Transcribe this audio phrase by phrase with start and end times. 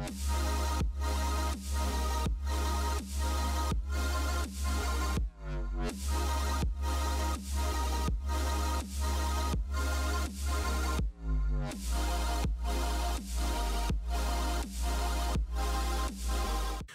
[0.00, 1.19] we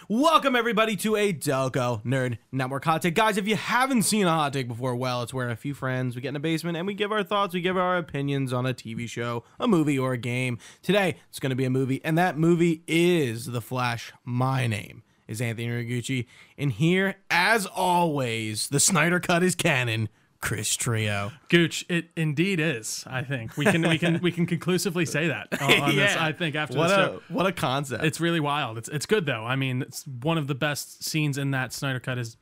[0.08, 3.36] Welcome everybody to a Delco Nerd Network hot take, guys.
[3.36, 6.22] If you haven't seen a hot take before, well, it's where a few friends we
[6.22, 8.72] get in a basement and we give our thoughts, we give our opinions on a
[8.72, 10.58] TV show, a movie, or a game.
[10.80, 14.12] Today, it's going to be a movie, and that movie is The Flash.
[14.24, 20.08] My name is Anthony Ragucci, and here, as always, the Snyder Cut is canon.
[20.40, 21.32] Chris Trio.
[21.48, 23.04] Gooch, it indeed is.
[23.06, 26.16] I think we can we can we can conclusively say that on, on this.
[26.18, 28.04] I think after What this a what a concept.
[28.04, 28.78] it's really wild.
[28.78, 29.44] It's it's good though.
[29.44, 32.36] I mean, it's one of the best scenes in that Snyder cut is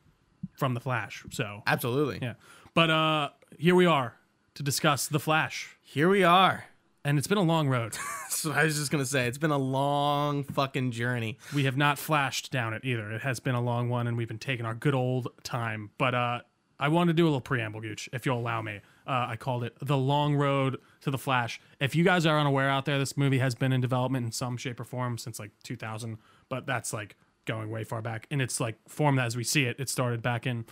[0.58, 1.24] from the Flash.
[1.30, 2.18] So Absolutely.
[2.22, 2.34] yeah,
[2.74, 4.14] but uh, here we are
[4.54, 6.66] to discuss the Flash, Here we are.
[7.04, 7.96] and it's been a long road.
[8.34, 11.38] So I was just gonna say it's been a long fucking journey.
[11.54, 13.10] we have not flashed down it either.
[13.12, 15.90] It has been a long one, and we've been taking our good old time.
[15.96, 16.40] But uh,
[16.78, 18.80] I want to do a little preamble, Gooch, if you'll allow me.
[19.06, 21.60] Uh, I called it the long road to the Flash.
[21.80, 24.56] If you guys are unaware out there, this movie has been in development in some
[24.56, 28.26] shape or form since like 2000, but that's like going way far back.
[28.30, 30.64] In its like form as we see it, it started back in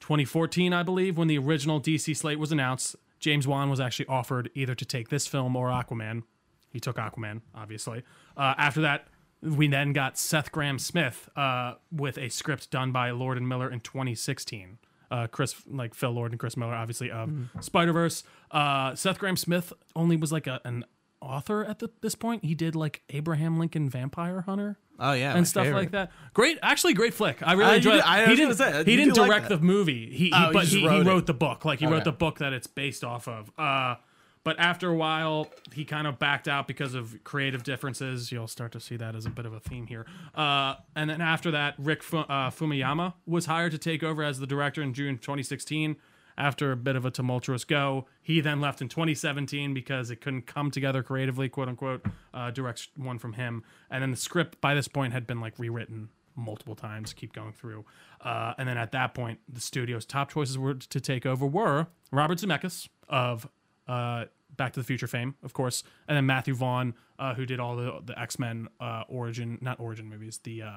[0.00, 2.96] 2014, I believe, when the original DC slate was announced.
[3.20, 6.22] James Wan was actually offered either to take this film or Aquaman.
[6.70, 8.02] He took Aquaman, obviously.
[8.36, 9.06] Uh, after that,
[9.42, 13.80] we then got Seth Grahame-Smith uh, with a script done by Lord and Miller in
[13.80, 14.78] 2016.
[15.12, 18.24] Uh, Chris, like Phil Lord and Chris Miller, obviously of Spider Verse.
[18.50, 20.84] Uh, Seth Grahame-Smith only was like a, an
[21.20, 22.44] author at the, this point.
[22.44, 26.12] He did like Abraham Lincoln Vampire Hunter Oh yeah, and stuff like that.
[26.32, 27.42] Great, actually, great flick.
[27.46, 27.92] I really Uh, enjoyed.
[27.94, 28.06] did- it.
[28.08, 28.54] I he didn't.
[28.54, 30.10] say, he didn't do like direct the movie.
[30.10, 31.64] He, he Oh, but he, he wrote wrote, the book.
[31.64, 33.50] Like he wrote the book that it's based off of.
[33.58, 33.96] Uh,
[34.44, 38.32] but after a while, he kind of backed out because of creative differences.
[38.32, 40.04] You'll start to see that as a bit of a theme here.
[40.34, 44.40] Uh, and then after that, Rick Fu- uh, Fumiyama was hired to take over as
[44.40, 45.96] the director in June 2016.
[46.36, 50.46] After a bit of a tumultuous go, he then left in 2017 because it couldn't
[50.46, 52.04] come together creatively, quote unquote.
[52.32, 55.58] Uh, directs one from him, and then the script by this point had been like
[55.58, 57.12] rewritten multiple times.
[57.12, 57.84] Keep going through,
[58.22, 61.88] uh, and then at that point, the studio's top choices were to take over were
[62.10, 63.46] Robert Zemeckis of
[63.88, 64.24] uh,
[64.56, 67.76] Back to the Future fame, of course, and then Matthew Vaughn, uh, who did all
[67.76, 70.38] the the X Men uh, origin, not origin movies.
[70.42, 70.70] The uh,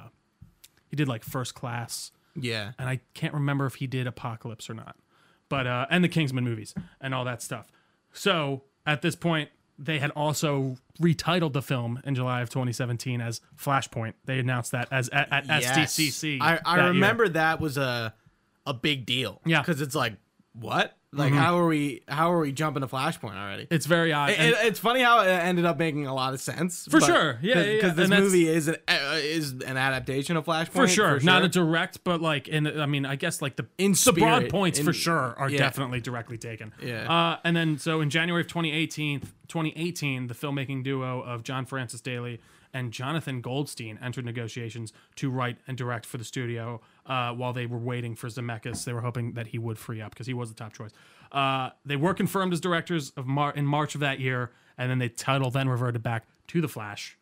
[0.89, 2.71] he did like First Class Yeah.
[2.79, 4.95] and I can't remember if he did Apocalypse or not,
[5.49, 7.69] but uh, and the Kingsman movies and all that stuff.
[8.13, 13.41] So at this point, they had also retitled the film in July of 2017 as
[13.57, 14.13] Flashpoint.
[14.23, 15.97] They announced that as at, at Yes.
[15.97, 16.37] SDCC.
[16.39, 16.87] I, I that year.
[16.93, 18.13] remember that was a
[18.65, 19.41] a big deal.
[19.45, 19.61] Yeah.
[19.61, 20.13] Because it's like
[20.53, 20.95] what?
[21.15, 23.67] Like how are we how are we jumping to Flashpoint already?
[23.71, 24.31] It's very odd.
[24.31, 26.87] It- it- it's funny how it ended up making a lot of sense.
[26.89, 27.39] For sure.
[27.41, 27.73] Yeah, yeah, yeah.
[27.75, 31.49] Because this movie is an uh, is an adaptation of Flashpoint for sure, not a
[31.49, 32.67] direct, but like in.
[32.79, 35.57] I mean, I guess like the In the broad points in- for sure are yeah.
[35.59, 36.73] definitely directly taken.
[36.81, 37.11] Yeah.
[37.11, 42.01] Uh, and then so in January of 2018, 2018, the filmmaking duo of John Francis
[42.01, 42.39] Daly
[42.75, 47.65] and Jonathan Goldstein entered negotiations to write and direct for the studio uh, while they
[47.65, 48.83] were waiting for Zemeckis.
[48.83, 50.91] They were hoping that he would free up because he was the top choice.
[51.31, 54.99] Uh, they were confirmed as directors of Mar- in March of that year, and then
[54.99, 57.17] the title then reverted back to The Flash.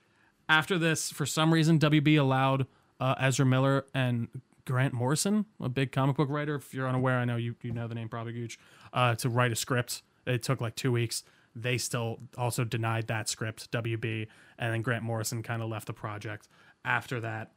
[0.49, 2.65] After this, for some reason, WB allowed
[2.99, 4.29] uh, Ezra Miller and
[4.65, 6.55] Grant Morrison, a big comic book writer.
[6.55, 8.57] If you're unaware, I know you, you know the name probably Gooch,
[8.91, 10.01] uh, to write a script.
[10.25, 11.23] It took like two weeks.
[11.55, 14.27] They still also denied that script, WB,
[14.57, 16.47] and then Grant Morrison kind of left the project.
[16.83, 17.51] After that,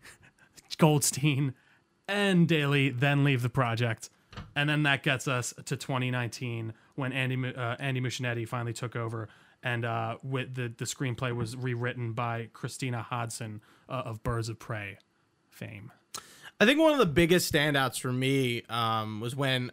[0.78, 1.54] Goldstein
[2.08, 4.10] and Daly then leave the project.
[4.56, 9.28] And then that gets us to 2019 when Andy uh, Andy Muschietti finally took over,
[9.62, 14.58] and uh, with the the screenplay was rewritten by Christina Hodson uh, of Birds of
[14.58, 14.98] Prey
[15.50, 15.92] fame.
[16.60, 19.72] I think one of the biggest standouts for me um, was when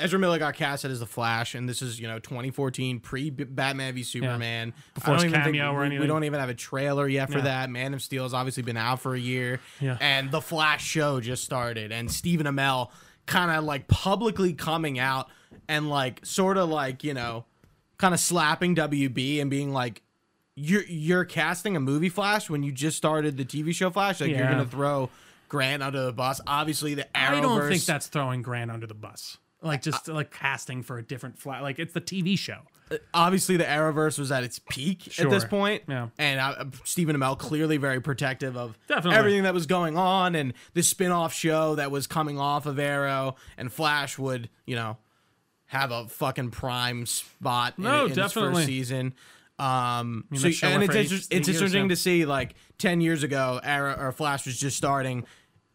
[0.00, 3.94] Ezra Miller got casted as the Flash, and this is you know 2014 pre Batman
[3.94, 4.72] v Superman.
[4.94, 6.00] Before even think- cameo or we- anything.
[6.00, 7.44] We don't even have a trailer yet for Yeah.
[7.44, 7.70] that.
[7.70, 9.96] Man of Steel has obviously been out for a year, Yeah.
[10.00, 12.90] and the Flash show just started, and Stephen Amell
[13.26, 15.28] kind of like publicly coming out
[15.68, 17.44] and like sort of like you know
[17.98, 20.02] kind of slapping WB and being like.
[20.56, 24.20] You're you're casting a movie Flash when you just started the TV show Flash.
[24.20, 25.08] Like you're gonna throw
[25.48, 26.40] Grant under the bus.
[26.46, 27.28] Obviously, the Arrowverse.
[27.38, 29.38] I don't think that's throwing Grant under the bus.
[29.62, 31.62] Like just like casting for a different flat.
[31.62, 32.60] Like it's the TV show.
[33.14, 35.82] obviously the Arrowverse was at its peak at this point.
[35.86, 36.08] Yeah.
[36.18, 39.18] And uh, Stephen Amell clearly very protective of Definitely.
[39.18, 43.36] everything that was going on and the spin-off show that was coming off of Arrow
[43.58, 44.96] and Flash would, you know,
[45.66, 48.54] have a fucking prime spot in- No, in, its definitely.
[48.54, 49.14] first season.
[49.58, 52.24] Um, mean, so, show and it's for eight- inter- eight it's years interesting to see
[52.24, 55.26] like ten years ago, Arrow or Flash was just starting.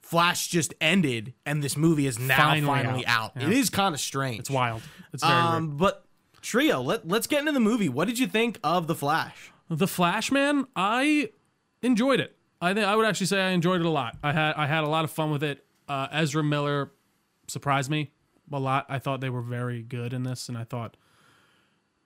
[0.06, 3.36] Flash just ended, and this movie is now Finally finally, out.
[3.36, 3.42] out.
[3.42, 3.48] Yeah.
[3.48, 4.40] It is kind of strange.
[4.42, 4.84] It's wild.
[5.12, 5.46] It's very weird.
[5.56, 6.06] Um, but
[6.42, 7.90] trio, let let's get into the movie.
[7.90, 9.52] What did you think of the Flash?
[9.68, 11.32] The Flash Man, I
[11.82, 12.38] enjoyed it.
[12.62, 14.16] I think I would actually say I enjoyed it a lot.
[14.22, 15.66] I had I had a lot of fun with it.
[15.90, 16.92] Uh, Ezra Miller
[17.48, 18.12] surprised me
[18.54, 18.86] a lot.
[18.90, 20.98] I thought they were very good in this, and I thought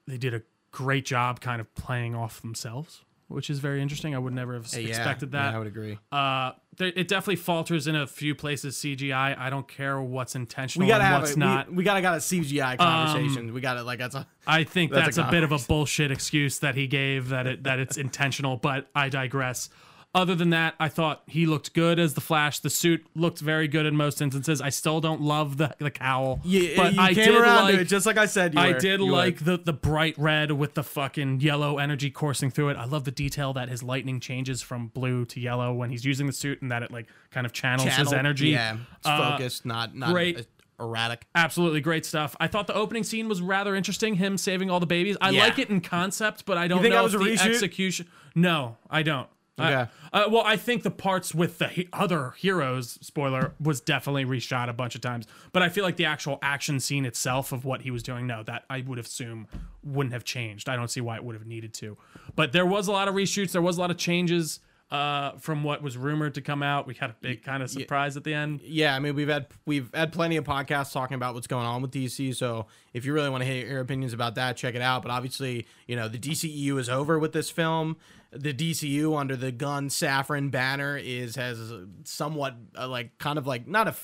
[0.07, 0.41] they did a
[0.71, 4.13] great job kind of playing off themselves, which is very interesting.
[4.13, 5.51] I would never have expected that.
[5.51, 5.97] Yeah, I would agree.
[6.11, 8.75] Uh, there, it definitely falters in a few places.
[8.75, 9.37] CGI.
[9.37, 11.69] I don't care what's intentional We gotta and have what's a, not.
[11.69, 13.53] We, we gotta got a CGI conversation.
[13.53, 15.59] we got to like that's a I think That's that's, a a, bit of a
[15.59, 19.69] bullshit excuse that he gave that it that it's intentional, but I digress.
[20.15, 22.59] Other than that, I thought he looked good as the Flash.
[22.59, 24.59] The suit looked very good in most instances.
[24.59, 26.75] I still don't love the the cowl, yeah.
[26.77, 28.55] but you I came did around like to it just like I said.
[28.55, 28.79] You I were.
[28.79, 29.11] did You were.
[29.11, 32.77] like the the bright red with the fucking yellow energy coursing through it.
[32.77, 36.25] I love the detail that his lightning changes from blue to yellow when he's using
[36.25, 38.49] the suit, and that it like kind of channels his energy.
[38.49, 40.39] Yeah, it's Uh, focused, not not great.
[40.39, 41.27] uh, erratic.
[41.35, 42.35] Absolutely great stuff.
[42.39, 44.15] I thought the opening scene was rather interesting.
[44.15, 45.17] Him saving all the babies.
[45.21, 45.43] I Yeah.
[45.43, 47.45] like it in concept, but I don't think know that was if a the reshoot?
[47.53, 48.07] execution.
[48.33, 49.27] No, I don't.
[49.59, 49.89] Okay.
[50.13, 54.69] uh, well, I think the parts with the he- other heroes, spoiler, was definitely reshot
[54.69, 55.27] a bunch of times.
[55.51, 58.43] But I feel like the actual action scene itself of what he was doing, no,
[58.43, 59.47] that I would assume
[59.83, 60.69] wouldn't have changed.
[60.69, 61.97] I don't see why it would have needed to.
[62.35, 63.51] But there was a lot of reshoots.
[63.51, 64.59] There was a lot of changes
[64.91, 66.87] uh, from what was rumored to come out.
[66.87, 68.61] We had a big kind of surprise at the end.
[68.63, 71.81] Yeah, I mean we've had we've had plenty of podcasts talking about what's going on
[71.81, 72.35] with DC.
[72.35, 75.03] So if you really want to hear your opinions about that, check it out.
[75.03, 77.97] But obviously, you know the DCEU is over with this film.
[78.31, 81.71] The DCU under the Gunn Safran banner is has
[82.03, 83.95] somewhat uh, like kind of like not a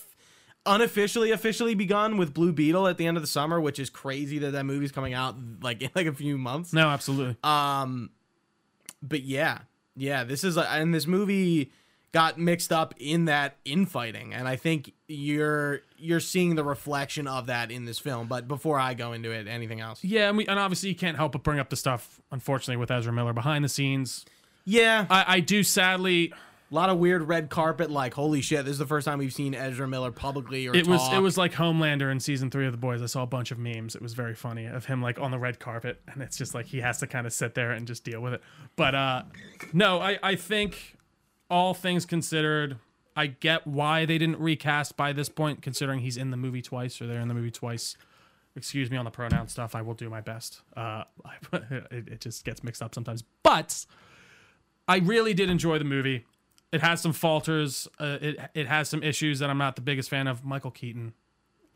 [0.66, 4.40] unofficially officially begun with Blue Beetle at the end of the summer, which is crazy
[4.40, 6.74] that that movie's coming out like in like a few months.
[6.74, 7.38] No, absolutely.
[7.44, 8.10] Um,
[9.02, 9.60] but yeah,
[9.96, 11.72] yeah, this is and this movie
[12.12, 17.48] got mixed up in that infighting, and I think you're you're seeing the reflection of
[17.48, 18.28] that in this film.
[18.28, 20.04] But before I go into it, anything else?
[20.04, 22.92] Yeah, and, we, and obviously you can't help but bring up the stuff, unfortunately, with
[22.92, 24.26] Ezra Miller behind the scenes.
[24.64, 26.34] Yeah, I, I do sadly.
[26.72, 27.92] a lot of weird red carpet.
[27.92, 30.88] Like, holy shit, this is the first time we've seen Ezra Miller publicly or It
[30.88, 31.14] was talk.
[31.14, 33.02] it was like Homelander in season three of The Boys.
[33.02, 33.94] I saw a bunch of memes.
[33.96, 36.66] It was very funny of him like on the red carpet, and it's just like
[36.66, 38.42] he has to kind of sit there and just deal with it.
[38.76, 39.24] But uh,
[39.74, 40.98] no, I I think
[41.48, 42.78] all things considered,
[43.16, 47.02] I get why they didn't recast by this point, considering he's in the movie twice
[47.02, 47.96] or they're in the movie twice.
[48.58, 49.76] Excuse me on the pronoun stuff.
[49.76, 50.62] I will do my best.
[50.76, 51.04] Uh,
[51.54, 53.86] it, it just gets mixed up sometimes, but
[54.88, 56.26] I really did enjoy the movie.
[56.72, 57.88] It has some falters.
[58.00, 60.44] Uh, it it has some issues that I'm not the biggest fan of.
[60.44, 61.14] Michael Keaton,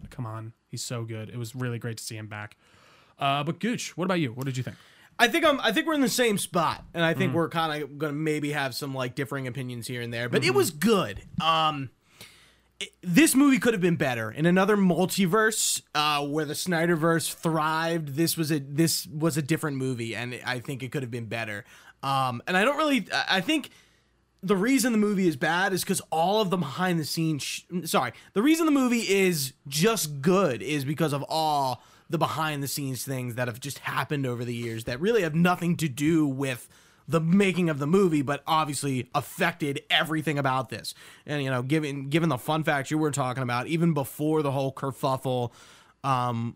[0.10, 1.30] come on, he's so good.
[1.30, 2.58] It was really great to see him back.
[3.18, 4.32] Uh, but Gooch, what about you?
[4.32, 4.78] What did you think?
[5.20, 5.60] I think I'm.
[5.62, 7.18] I think we're in the same spot, and I Mm.
[7.18, 10.30] think we're kind of gonna maybe have some like differing opinions here and there.
[10.30, 10.48] But Mm-hmm.
[10.50, 11.22] it was good.
[11.42, 11.90] Um,
[12.80, 18.16] it- this movie could have been better in another multiverse uh, where the Snyderverse thrived.
[18.16, 21.26] This was a this was a different movie, and I think it could have been
[21.26, 21.66] better.
[22.02, 23.08] Um, and I don't really.
[23.14, 23.72] I I think
[24.42, 27.44] the reason the movie is bad is because all of the behind the scenes.
[27.44, 32.64] Sh- sorry, the reason the movie is just good is because of all the behind
[32.64, 35.88] the scenes things that have just happened over the years that really have nothing to
[35.88, 36.68] do with
[37.08, 40.94] the making of the movie, but obviously affected everything about this.
[41.26, 44.52] And you know, given given the fun facts you were talking about, even before the
[44.52, 45.52] whole kerfuffle,
[46.04, 46.56] um,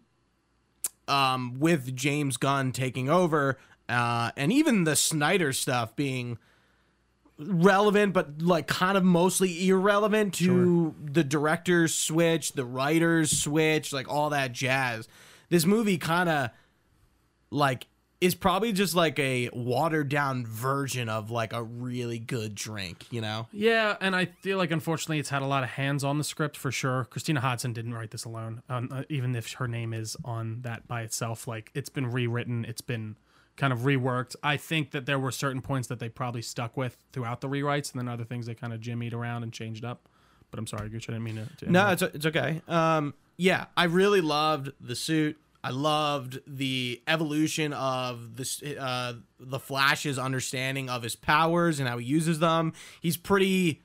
[1.08, 3.58] um, with James Gunn taking over,
[3.90, 6.38] uh, and even the Snyder stuff being
[7.40, 14.08] relevant, but like kind of mostly irrelevant to the director's switch, the writer's switch, like
[14.08, 15.08] all that jazz.
[15.54, 16.50] This movie kind of
[17.52, 17.86] like
[18.20, 23.22] is probably just like a watered down version of like a really good drink, you
[23.22, 23.46] know?
[23.52, 26.58] Yeah, and I feel like unfortunately it's had a lot of hands on the script
[26.58, 27.06] for sure.
[27.06, 30.88] Christina Hodson didn't write this alone, um, uh, even if her name is on that
[30.88, 31.48] by itself.
[31.48, 33.16] Like it's been rewritten, it's been
[33.56, 34.36] kind of reworked.
[34.42, 37.92] I think that there were certain points that they probably stuck with throughout the rewrites,
[37.92, 40.10] and then other things they kind of jimmied around and changed up.
[40.50, 41.66] But I'm sorry, Gooch, I didn't mean to.
[41.66, 42.62] to No, it's it's okay.
[42.68, 45.38] Um, yeah, I really loved the suit.
[45.64, 51.98] I loved the evolution of this, uh, the Flash's understanding of his powers and how
[51.98, 52.74] he uses them.
[53.00, 53.82] He's pretty,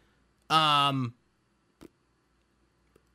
[0.51, 1.15] um,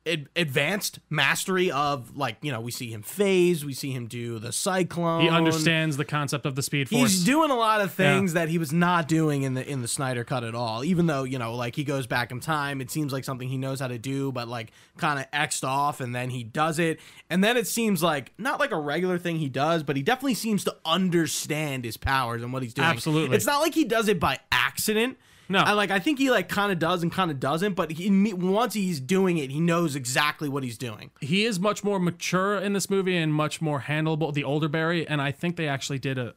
[0.06, 4.38] ad- advanced mastery of like you know we see him phase, we see him do
[4.38, 5.22] the cyclone.
[5.22, 7.00] He understands the concept of the Speed Force.
[7.10, 9.88] He's doing a lot of things that he was not doing in the in the
[9.88, 10.84] Snyder cut at all.
[10.84, 13.56] Even though you know, like he goes back in time, it seems like something he
[13.58, 17.00] knows how to do, but like kind of xed off, and then he does it,
[17.30, 20.34] and then it seems like not like a regular thing he does, but he definitely
[20.34, 22.88] seems to understand his powers and what he's doing.
[22.88, 23.36] Absolutely.
[23.36, 25.16] it's not like he does it by accident.
[25.48, 25.58] No.
[25.58, 28.32] I like I think he like kind of does and kind of doesn't, but he
[28.32, 31.10] once he's doing it, he knows exactly what he's doing.
[31.20, 34.32] he is much more mature in this movie and much more handleable.
[34.32, 36.34] The older Barry, and I think they actually did a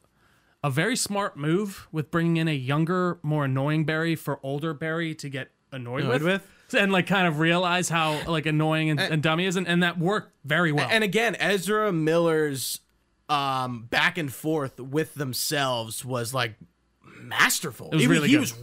[0.64, 5.14] a very smart move with bringing in a younger, more annoying Barry for older Barry
[5.16, 6.48] to get annoyed, Annoyed with,
[6.78, 9.84] and like kind of realize how like annoying and, and dumb he is, and, and
[9.84, 10.88] that worked very well.
[10.92, 12.82] And again, Ezra Miller's
[13.30, 16.56] um back and forth with themselves was like
[17.28, 17.90] masterful.
[17.92, 18.42] It was really he good.
[18.42, 18.54] was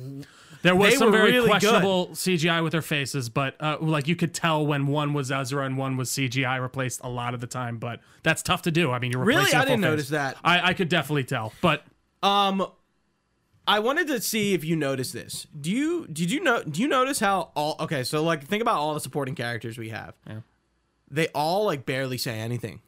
[0.63, 4.17] there was they some very really questionable CGI with their faces, but uh, like you
[4.17, 7.47] could tell when one was Ezra and one was CGI replaced a lot of the
[7.47, 7.77] time.
[7.79, 8.91] But that's tough to do.
[8.91, 9.53] I mean, you're Really?
[9.53, 10.39] I didn't full notice that.
[10.43, 11.85] I, I could definitely tell, but
[12.23, 12.67] um
[13.67, 15.47] I wanted to see if you noticed this.
[15.59, 18.77] Do you did you know do you notice how all okay, so like think about
[18.77, 20.15] all the supporting characters we have.
[20.27, 20.41] Yeah.
[21.11, 22.81] They all like barely say anything.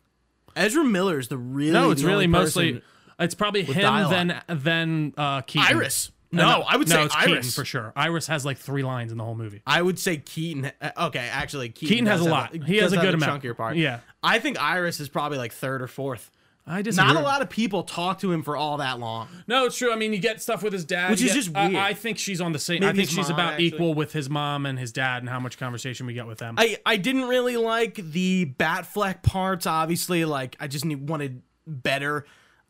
[0.54, 2.82] Ezra Miller is the really no, it's really mostly person-
[3.18, 4.10] it's probably him dialogue.
[4.10, 5.76] then then uh, Keaton.
[5.76, 6.08] Iris.
[6.32, 7.26] Uh, No, I would say it's Iris.
[7.28, 7.92] Keaton for sure.
[7.96, 9.62] Iris has like three lines in the whole movie.
[9.66, 10.70] I would say Keaton.
[10.82, 12.64] uh, Okay, actually, Keaton, Keaton has a have lot.
[12.66, 13.42] He has a have good amount.
[13.42, 13.76] Chunkier part.
[13.76, 14.00] Yeah.
[14.22, 16.30] I think Iris is probably like third or fourth.
[16.68, 19.28] I just Not a lot of people talk to him for all that long.
[19.46, 19.92] No, it's true.
[19.92, 21.76] I mean, you get stuff with his dad, Which is get- just I- weird.
[21.76, 22.80] I, think she's on the same.
[22.80, 23.66] Maybe I think she's mom, about actually.
[23.66, 26.56] equal with his mom and his dad, and how much conversation we get with them.
[26.58, 29.64] I I didn't really like the Batfleck parts.
[29.64, 32.26] Obviously, like I just need, wanted better.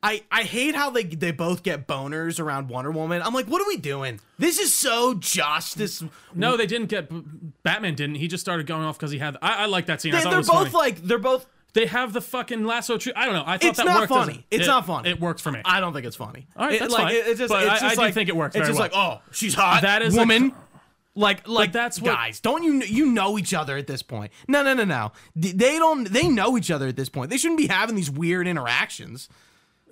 [0.07, 3.23] I, I hate how they they both get boners around Wonder Woman.
[3.23, 4.21] I'm like, what are we doing?
[4.39, 6.05] This is so justice.
[6.35, 7.11] no, they didn't get.
[7.63, 8.17] Batman didn't.
[8.17, 9.37] He just started going off because he had.
[9.43, 10.13] I, I like that scene.
[10.13, 10.71] They, are both funny.
[10.71, 11.47] like they're both.
[11.73, 13.13] they have the fucking lasso tree.
[13.17, 13.43] I don't know.
[13.47, 14.13] I thought It's that not worked.
[14.13, 14.47] as funny.
[14.51, 15.11] It's it- not funny.
[15.11, 15.61] It works for me.
[15.65, 16.47] I don't think it's funny.
[16.57, 17.15] All right, It- that's like, fine.
[17.17, 18.79] it- It's just, But it's I- just I do like, think it works It's just
[18.79, 18.89] well.
[18.89, 19.83] like, oh, she's hot.
[19.83, 20.53] That is a- woman.
[21.17, 22.39] like, like, that's what- guys.
[22.41, 24.31] Don't you you know each other at this point?
[24.47, 25.13] No, no, no, no.
[25.35, 26.05] They don't.
[26.09, 27.31] They know each other at this point.
[27.31, 29.29] They shouldn't be having these weird interactions.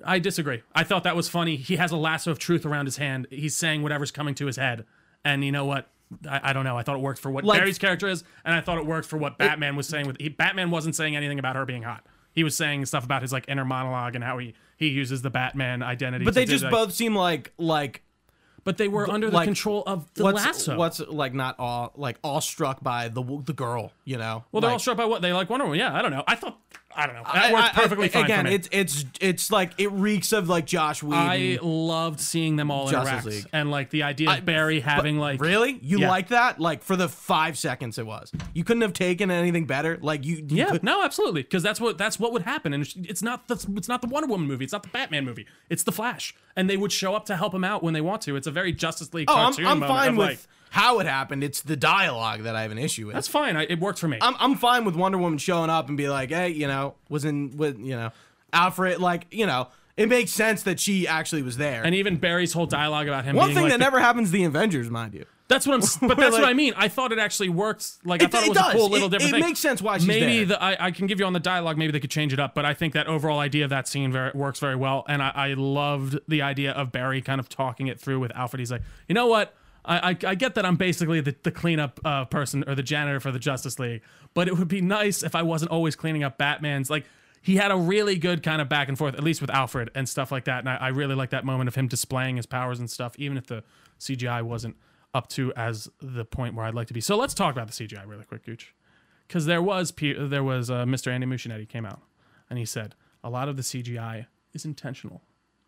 [0.05, 0.63] I disagree.
[0.75, 1.57] I thought that was funny.
[1.57, 3.27] He has a lasso of truth around his hand.
[3.31, 4.85] He's saying whatever's coming to his head.
[5.25, 5.89] And you know what?
[6.29, 6.77] I, I don't know.
[6.77, 9.09] I thought it worked for what Like- Barry's character is, and I thought it worked
[9.09, 10.07] for what Batman was saying.
[10.07, 12.05] With he, Batman wasn't saying anything about her being hot.
[12.33, 15.31] He was saying stuff about his like inner monologue and how he he uses the
[15.31, 16.25] Batman identity.
[16.25, 18.03] But they just like- both seem like like
[18.65, 20.77] But they were under the like, control of the what's lasso.
[20.77, 23.93] what's like not all like all struck by the the girl.
[24.05, 24.45] You know.
[24.53, 25.79] well, they're all struck by what they like Wonder Woman.
[25.79, 26.25] Yeah, I don't know.
[26.27, 26.59] I thought
[26.97, 27.23] I don't know.
[27.25, 28.55] That I- worked I- I- perfectly fine Again, for me.
[28.55, 31.19] it's it's it's like it reeks of like Joss Whedon.
[31.29, 33.47] I loved seeing them all Justice interact League.
[33.53, 36.09] and like the idea of I- Barry having like really you Yeah.
[36.11, 39.99] like that like for the five seconds it was you couldn't have taken anything better
[40.03, 42.83] like you, you Yeah, could- no, absolutely, because that's what that's what would happen, and
[42.85, 45.47] it's- it's not the it's not the Wonder Woman movie, it's not the Batman movie,
[45.69, 48.23] it's the Flash, and they would show up to help him out when they want
[48.23, 48.37] to.
[48.37, 50.39] It's a very Justice League oh, I'm, cartoon I'm moment fine of, with like,
[50.75, 53.57] how it happened it's the dialogue that I have an issue with that's fine.
[53.57, 54.19] I, it worked for me.
[54.21, 57.25] I'm, I'm fine with Wonder Woman showing up and be like hey you know was
[57.25, 58.11] in with you know
[58.53, 62.53] Alfred like you know it makes sense that she actually was there and even Barry's
[62.53, 65.15] whole dialogue about him one thing like that the- never happens to the Avengers mind
[65.15, 65.81] you That's what I'm.
[66.09, 66.73] But that's what I mean.
[66.75, 67.87] I thought it actually worked.
[68.05, 69.45] Like I It- thought it it was a cool little It- different it thing.
[69.51, 70.57] makes sense why she's Maybe there.
[70.57, 71.77] the I, I can give you on the dialogue.
[71.77, 72.55] Maybe they could change it up.
[72.55, 75.05] But I think that overall idea of that scene very, works very well.
[75.07, 78.59] And I, I loved the idea of Barry kind of talking it through with Alfred.
[78.61, 79.55] He's like, you know what?
[79.85, 83.21] I, I, I get that I'm basically the, the cleanup uh, person or the janitor
[83.21, 86.39] for the Justice League, but it would be nice if I wasn't always cleaning up
[86.39, 86.91] Batman's.
[86.91, 87.05] Like
[87.43, 90.09] he had a really good kind of back and forth, at least with Alfred and
[90.09, 90.61] stuff like that.
[90.61, 93.37] And I, I really like that moment of him displaying his powers and stuff, even
[93.37, 93.63] if the
[94.01, 94.77] CGI wasn't
[95.13, 97.01] up to as the point where I'd like to be.
[97.01, 98.75] So let's talk about the CGI really quick, Gooch,
[99.29, 101.13] because there was there was uh, Mr.
[101.13, 102.01] Andy Muschietti came out
[102.49, 105.23] and he said a lot of the CGI is intentional,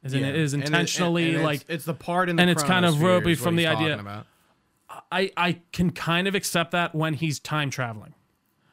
[0.07, 0.27] is Yeah.
[0.29, 2.51] it is And it- and- intentionally and it's- like it's the part in the and
[2.51, 4.25] it's kind of ropey from the idea-
[5.13, 8.15] I I can kind of accept that when he's time traveling,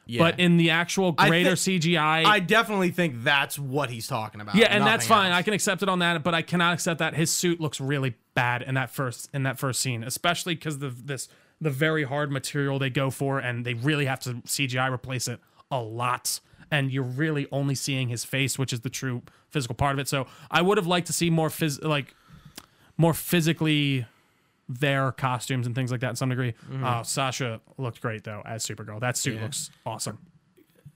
[0.06, 0.20] Yeah.
[0.22, 2.24] but in the actual greater CGI.
[2.24, 4.54] I definitely think that's what he's talking about.
[4.54, 5.30] yeah, and that's fine.
[5.32, 5.38] else.
[5.38, 8.14] I can accept it on that, but I cannot accept that his suit looks really
[8.34, 11.28] bad in that first in that first scene, especially because the this
[11.60, 15.40] the very hard material they go for, and they really have to CGI replace it
[15.70, 19.92] a lot, and you're really only seeing his face, which is the true physical part
[19.94, 20.08] of it.
[20.08, 22.14] So I would have liked to see more phys- like
[22.96, 24.06] more physically
[24.68, 26.52] their costumes and things like that in some degree.
[26.70, 26.84] Mm-hmm.
[26.84, 29.00] Uh, Sasha looked great though as Supergirl.
[29.00, 30.18] That suit looks awesome.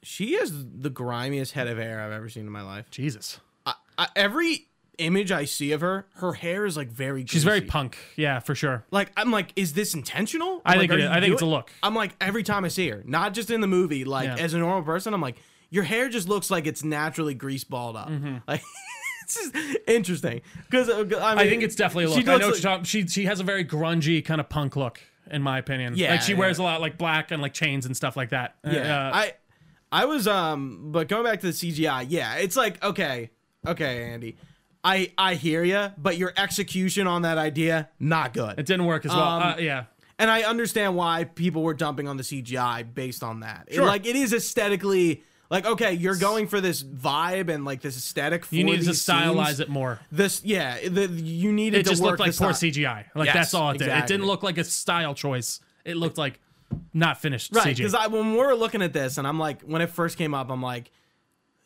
[0.03, 2.91] She has the grimiest head of hair I've ever seen in my life.
[2.91, 3.41] Jesus.
[3.67, 7.27] I, I, every image I see of her, her hair is like very.
[7.27, 7.99] She's very punk.
[8.17, 8.85] Yeah, for sure.
[8.91, 10.63] Like I'm like, is this intentional?
[10.65, 11.11] I Like, think are it is.
[11.11, 11.71] I think it's a look.
[11.83, 14.37] I'm like every time I see her, not just in the movie, like Yeah.
[14.45, 15.37] as a normal person, I'm like,
[15.71, 18.11] your hair just looks like it's naturally grease balled up.
[18.49, 18.63] Like
[19.25, 19.57] it's just
[19.87, 21.39] interesting because I, mean, Mm-hmm.
[21.39, 22.29] I think it's definitely a she.
[22.29, 25.43] I know like- talking- she she has a very grungy kind of punk look, in
[25.43, 25.95] my opinion.
[25.97, 26.39] Yeah, like she yeah.
[26.39, 28.57] wears a lot like black and like chains and stuff like that.
[28.65, 29.33] Yeah, Uh, I
[29.93, 33.31] I was um, but going back to the CGI, yeah, it's like okay,
[33.67, 34.37] okay, Andy,
[34.83, 38.59] I I hear you, but your execution on that idea not good.
[38.59, 39.21] it didn't work as well.
[39.21, 39.85] Um, uh, yeah,
[40.19, 43.65] And I understand why people were dumping on the CGI based on that.
[43.69, 43.87] It- Sure.
[43.87, 48.45] like it is aesthetically like okay, you're going for this vibe and like this aesthetic.
[48.45, 49.61] For you needed to stylize scenes.
[49.61, 50.01] it more.
[50.13, 51.81] This yeah, the, you needed.
[51.81, 52.51] It just work looked like poor.
[52.51, 53.05] CGI.
[53.15, 53.89] Like Yes, that's all it did.
[53.89, 55.61] It didn't look like a style choice.
[55.85, 56.41] It looked like
[56.93, 59.81] not finished Right, because I when we were looking at this, and I'm like, when
[59.81, 60.91] it first came up, I'm like,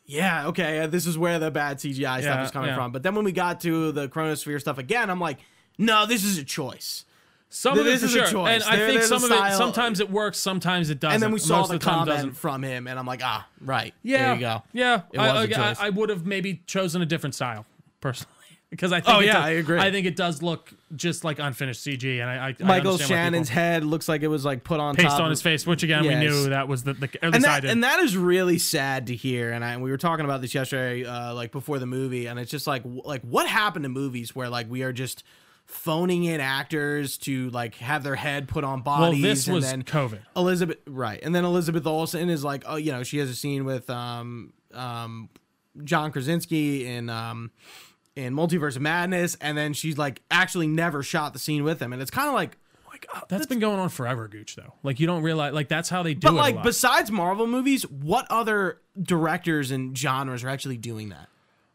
[0.05, 2.75] yeah, okay, uh, this is where the bad CGI stuff is coming yeah.
[2.75, 2.91] from.
[2.91, 5.39] But then when we got to the Chronosphere stuff again, I'm like,
[5.77, 7.05] no, this is a choice.
[7.55, 8.63] Some of it for is a sure, choice.
[8.65, 11.13] and I think some of it sometimes it works, sometimes it doesn't.
[11.15, 12.31] And then we saw Most the, the comment doesn't.
[12.33, 14.63] from him, and I'm like, ah, right, Yeah, there you go.
[14.73, 15.75] Yeah, It I, I-.
[15.79, 17.65] I, would have maybe chosen a different style
[18.01, 18.33] personally
[18.71, 19.79] because I think Oh, yeah, does- I agree.
[19.79, 23.03] I think it does look just like unfinished CG, and I, I I Michael why
[23.05, 25.67] Shannon's people head looks like it was like put on paste top on his face,
[25.67, 29.07] which again we knew that was the, the and that and that is really sad
[29.07, 29.51] to hear.
[29.51, 32.49] And I, we were talking about this yesterday, uh, like before the movie, and it's
[32.51, 35.23] just like w- like what happened to movies where like we are just
[35.73, 39.21] phoning in actors to like have their head put on bodies.
[39.21, 40.19] well, this and was then COVID.
[40.35, 43.65] Elizabeth right, and then Elizabeth Olsen is like, oh, you know, she has a scene
[43.65, 45.29] with um um
[45.83, 47.51] John Krasinski in um
[48.15, 51.91] in Multiverse of Madness, and then she's like actually never shot the scene with him,
[51.93, 52.57] and it's kind of like.
[53.13, 54.55] Oh, That's been going on forever, Gooch.
[54.55, 56.37] Though, like you don't realize, like that's how they do But it.
[56.37, 61.27] a like besides Marvel movies, what other directors and genres are actually doing that?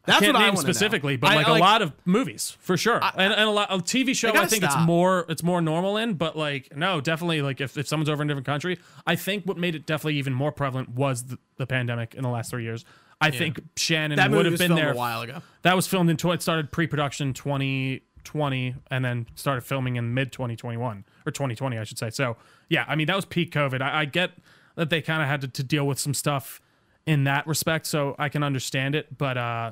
[0.05, 1.21] That's can't what name to specifically, know.
[1.21, 4.15] but I- like, a lot of movies for sure, and, and a lot of TV
[4.15, 4.29] show.
[4.29, 4.77] I think stop.
[4.77, 8.23] it's more it's more normal in, but like no, definitely like if, if someone's over
[8.23, 11.37] in a different country, I think what made it definitely even more prevalent was the,
[11.57, 12.85] the pandemic in the last three years.
[13.21, 15.41] I think Shannon that would have been there a while ago.
[15.63, 20.31] That was filmed in tw- it started pre-production 2020 and then started filming in mid
[20.31, 22.09] 2021 or 2020 I should say.
[22.09, 22.37] So
[22.69, 23.81] yeah, I mean that was peak COVID.
[23.81, 24.31] I, I get
[24.75, 26.61] that they kind of had to, to deal with some stuff
[27.05, 29.17] in that respect, so I can understand it.
[29.17, 29.71] But uh,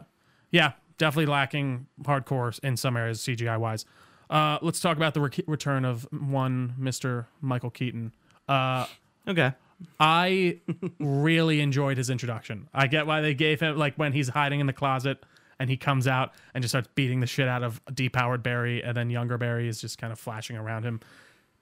[0.58, 3.86] yeah, definitely lacking hardcore in some areas CGI wise.
[4.30, 7.28] Uh, let's talk about the re- return of one Mr.
[7.42, 8.14] Michael Keaton.
[8.50, 8.86] Uh,
[9.28, 9.52] Okay.
[10.00, 10.60] I
[11.00, 12.68] really enjoyed his introduction.
[12.74, 15.24] I get why they gave him like when he's hiding in the closet
[15.60, 18.96] and he comes out and just starts beating the shit out of depowered Barry, and
[18.96, 21.00] then younger Barry is just kind of flashing around him.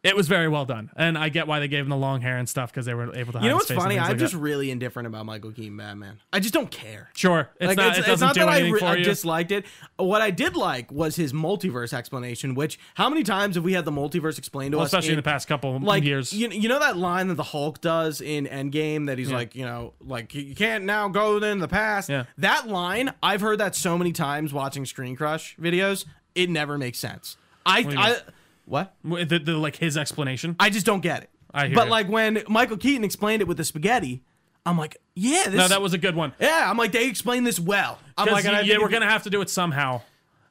[0.06, 2.38] It was very well done, and I get why they gave him the long hair
[2.38, 3.40] and stuff because they were able to.
[3.42, 4.00] You know what's his face and funny?
[4.00, 4.40] I'm like just that.
[4.40, 6.20] really indifferent about Michael Keaton Batman.
[6.32, 7.10] I just don't care.
[7.16, 7.50] sure.
[7.60, 7.98] It's Like not.
[7.98, 9.66] it's, it it's do that I, re- I disliked it.
[9.98, 12.54] What I did like was his multiverse explanation.
[12.56, 14.90] Which how many times have we had the multiverse explained to well, us?
[14.90, 16.32] especially in in- the past couple like years.
[16.32, 19.36] You, you know that line that the Hulk does in Endgame that he's Yeah.
[19.38, 22.10] like, you know, like you can't now go in the past.
[22.10, 22.26] Yeah.
[22.38, 26.06] That line, I've heard that so many times watching ScreenCrush videos.
[26.36, 27.38] It never makes sense.
[27.66, 28.18] I, I?
[28.66, 28.96] What?
[29.04, 30.56] The, the, like his explanation.
[30.60, 31.30] I just don't get it.
[31.54, 31.92] I hear but you.
[31.92, 34.24] like when Michael Keaton explained it with the spaghetti,
[34.66, 35.56] I'm like, yeah, this.
[35.56, 36.34] no, that was a good one.
[36.40, 36.70] yeah.
[36.70, 38.00] I'm like, they explained this well.
[38.18, 40.02] I'm like, you, yeah, we're gonna have to do it somehow,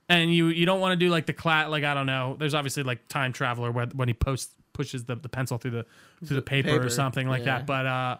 [0.08, 2.36] and you you don't want to do like the clat like I don't know.
[2.38, 5.86] There's obviously like time traveler where when he posts pushes the, the pencil through the
[6.24, 7.58] through the paper, paper, or something like yeah.
[7.58, 7.66] that.
[7.66, 8.16] But uh,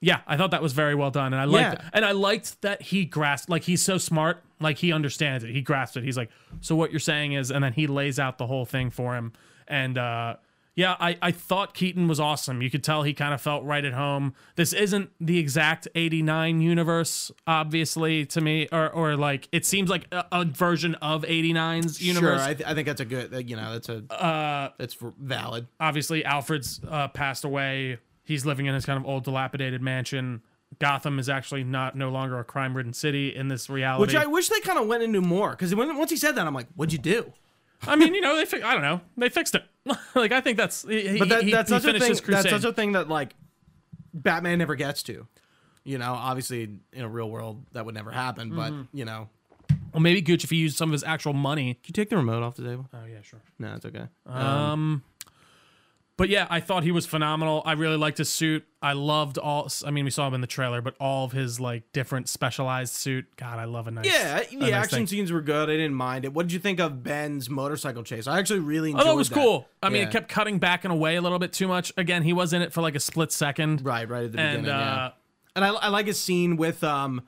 [0.00, 1.88] yeah, I thought that was very well done, and I liked Yeah.
[1.92, 5.50] and I liked that he grasped like he's so smart, like he understands it.
[5.50, 6.04] He grasped it.
[6.04, 6.30] He's like,
[6.60, 9.32] so what you're saying is, and then he lays out the whole thing for him,
[9.68, 10.36] and uh.
[10.78, 12.60] Yeah, I, I thought Keaton was awesome.
[12.60, 14.34] You could tell he kind of felt right at home.
[14.56, 20.06] This isn't the exact 89 universe, obviously, to me, or, or like it seems like
[20.12, 22.40] a, a version of 89's universe.
[22.42, 22.50] Sure.
[22.50, 23.48] I, th- I think that's a good.
[23.48, 25.66] You know, that's a uh, that's valid.
[25.80, 27.96] obviously, Alfred's uh, passed away.
[28.26, 30.42] He's living in his kind of old, dilapidated mansion.
[30.80, 34.00] Gotham is actually not no longer a crime-ridden city in this reality.
[34.02, 36.46] Which I wish they kind of went into more because when once he said that,
[36.46, 37.32] I'm like, what'd you do?
[37.86, 39.62] I mean, you know, they fi- I don't know, they fixed it.
[40.14, 42.14] like I think that's he, But that, he, that's he such a thing.
[42.26, 43.34] That's such a thing that like
[44.12, 45.26] Batman never gets to.
[45.84, 48.50] You know, obviously in a real world that would never happen.
[48.56, 48.96] But Mm-hmm.
[48.96, 49.28] you know,
[49.92, 51.74] well, maybe Gooch if he used some of his actual money.
[51.74, 52.88] can you take the remote off the table?
[52.92, 53.40] Oh yeah, sure.
[53.60, 54.06] No, it's okay.
[54.26, 55.04] Um,
[56.16, 57.62] but yeah, I thought he was phenomenal.
[57.66, 58.64] I really liked his suit.
[58.80, 59.68] I loved all.
[59.84, 62.94] I mean, we saw him in the trailer, but all of his like different specialized
[62.94, 63.26] suit.
[63.36, 64.06] God, I love a nice.
[64.06, 65.06] yeah, the nice action thing.
[65.08, 65.68] scenes were good.
[65.68, 66.32] I didn't mind it.
[66.32, 68.26] What did you think of Ben's motorcycle chase?
[68.26, 69.34] I actually really enjoyed thought it was that.
[69.34, 69.68] cool.
[69.82, 71.92] I mean, it kept cutting back and away a little bit too much.
[71.96, 73.84] Again, he was in it for like a split second.
[73.84, 74.80] right, right at the And beginning.
[74.80, 74.94] yeah.
[75.06, 75.10] uh,
[75.54, 77.22] And I, I like his scene with um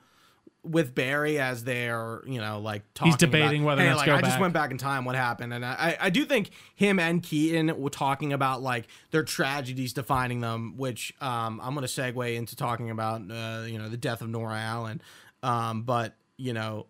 [0.63, 4.05] with Barry as they're you know like talking he's debating about, whether hey, to like,
[4.05, 5.05] go I just went back in time.
[5.05, 5.53] What happened?
[5.53, 10.41] And I I do think him and Keaton were talking about like their tragedies defining
[10.41, 14.29] them, which um I'm gonna segue into talking about uh, you know the death of
[14.29, 15.01] Nora Allen,
[15.43, 16.87] um but you know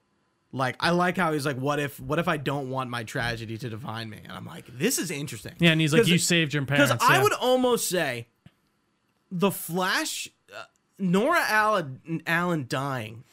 [0.51, 3.57] like I like how he's like, what if what if I don't want my tragedy
[3.59, 4.19] to define me?
[4.23, 5.53] And I'm like, this is interesting.
[5.59, 8.27] Yeah, and he's like, "You saved your parents." because I would almost say
[9.31, 10.63] the Flash, uh,
[10.97, 13.25] Nora Allen, Allen dying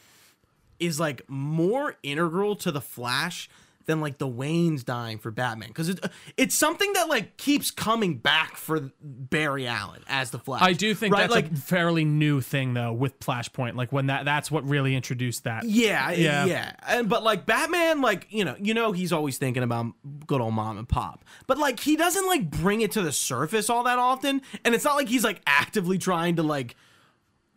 [0.79, 3.49] is like more integral to the Flash
[3.87, 7.71] than like the Waynes dying for Batman because it, uh, it's something that like keeps
[7.71, 10.61] coming back for Barry Allen as the Flash.
[10.61, 11.21] I do think right?
[11.21, 13.75] that's like a fairly new thing though with Flashpoint.
[13.75, 15.63] Like when that that's what really introduced that.
[15.63, 16.45] Yeah, Yeah.
[16.45, 19.85] yeah, And but like Batman, like you know, you know, he's always thinking about
[20.27, 21.23] good old mom and pop.
[21.47, 24.83] But like he doesn't like bring it to the surface all that often, and it's
[24.83, 26.75] not like he's like actively trying to like.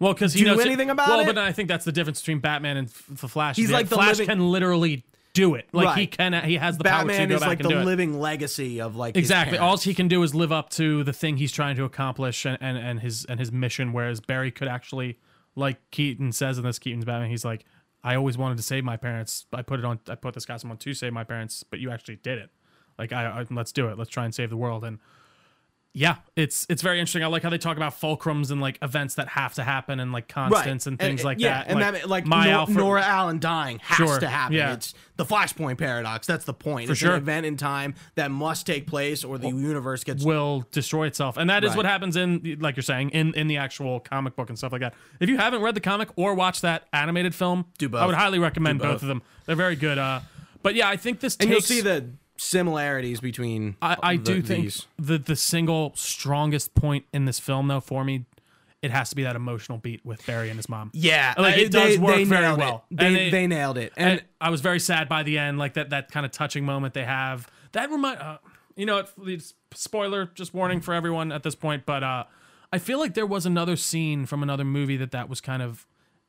[0.00, 1.26] Well, because he do knows anything about well, it?
[1.26, 3.56] but I think that's the difference between Batman and the Flash.
[3.56, 5.68] He's like the Flash living- can literally do it.
[5.72, 6.10] Like he Right.
[6.10, 6.44] can.
[6.44, 7.84] He has the power to Batman go is back like and the do it.
[7.84, 9.58] living legacy of like Exactly.
[9.58, 12.58] All he can do is live up to the thing he's trying to accomplish and,
[12.60, 13.92] and, and his and his mission.
[13.92, 15.18] Whereas Barry could actually,
[15.54, 17.64] like Keaton says in this Keaton's Batman, he's like,
[18.02, 19.44] I always wanted to save my parents.
[19.52, 20.00] I put it on.
[20.08, 22.50] I put this costume on to save my parents, but you actually did it.
[22.98, 23.98] Like I, I let's do it.
[23.98, 24.82] Let's try and save the world.
[24.82, 24.98] And
[25.92, 27.24] yeah, it's it's very interesting.
[27.24, 30.12] I like how they talk about fulcrums and like events that have to happen and
[30.12, 31.66] like constants and things like yeah, that.
[31.68, 34.56] and like, that like my Nor- Alfred, Nora Allen dying has Sure, to happen.
[34.56, 34.74] yeah.
[34.74, 36.28] It's the Flashpoint paradox.
[36.28, 36.86] That's the point.
[36.86, 37.14] For it's sure.
[37.14, 41.36] an event in time that must take place, or the universe gets will destroy itself
[41.36, 41.78] and that is Right.
[41.78, 44.80] what happens in like you're saying in in the actual comic book and stuff like
[44.82, 48.00] that if you haven't read the comic or watched that animated film Do both.
[48.02, 48.88] i would highly recommend both.
[48.94, 49.02] both.
[49.02, 50.20] of them they're very good uh
[50.62, 53.76] but yeah i think this and takes you'll see the similarities between.
[53.82, 54.86] i, I the- do think these.
[54.98, 58.24] the the single strongest point in this film though for me
[58.82, 61.60] it has to be that emotional beat with barry and his mom Yeah, Like, uh,
[61.60, 62.56] it does work they very it.
[62.58, 62.84] well.
[62.90, 65.74] They, they, they- nailed it, and, and I was very sad by the end, like
[65.74, 67.46] that that kind of touching moment they have.
[67.72, 68.38] That remind, uh,
[68.76, 71.84] you know, it, it's- spoiler, just warning for everyone at this point.
[71.84, 72.24] But uh,
[72.72, 75.86] I feel like there was another scene from another movie that that was kind of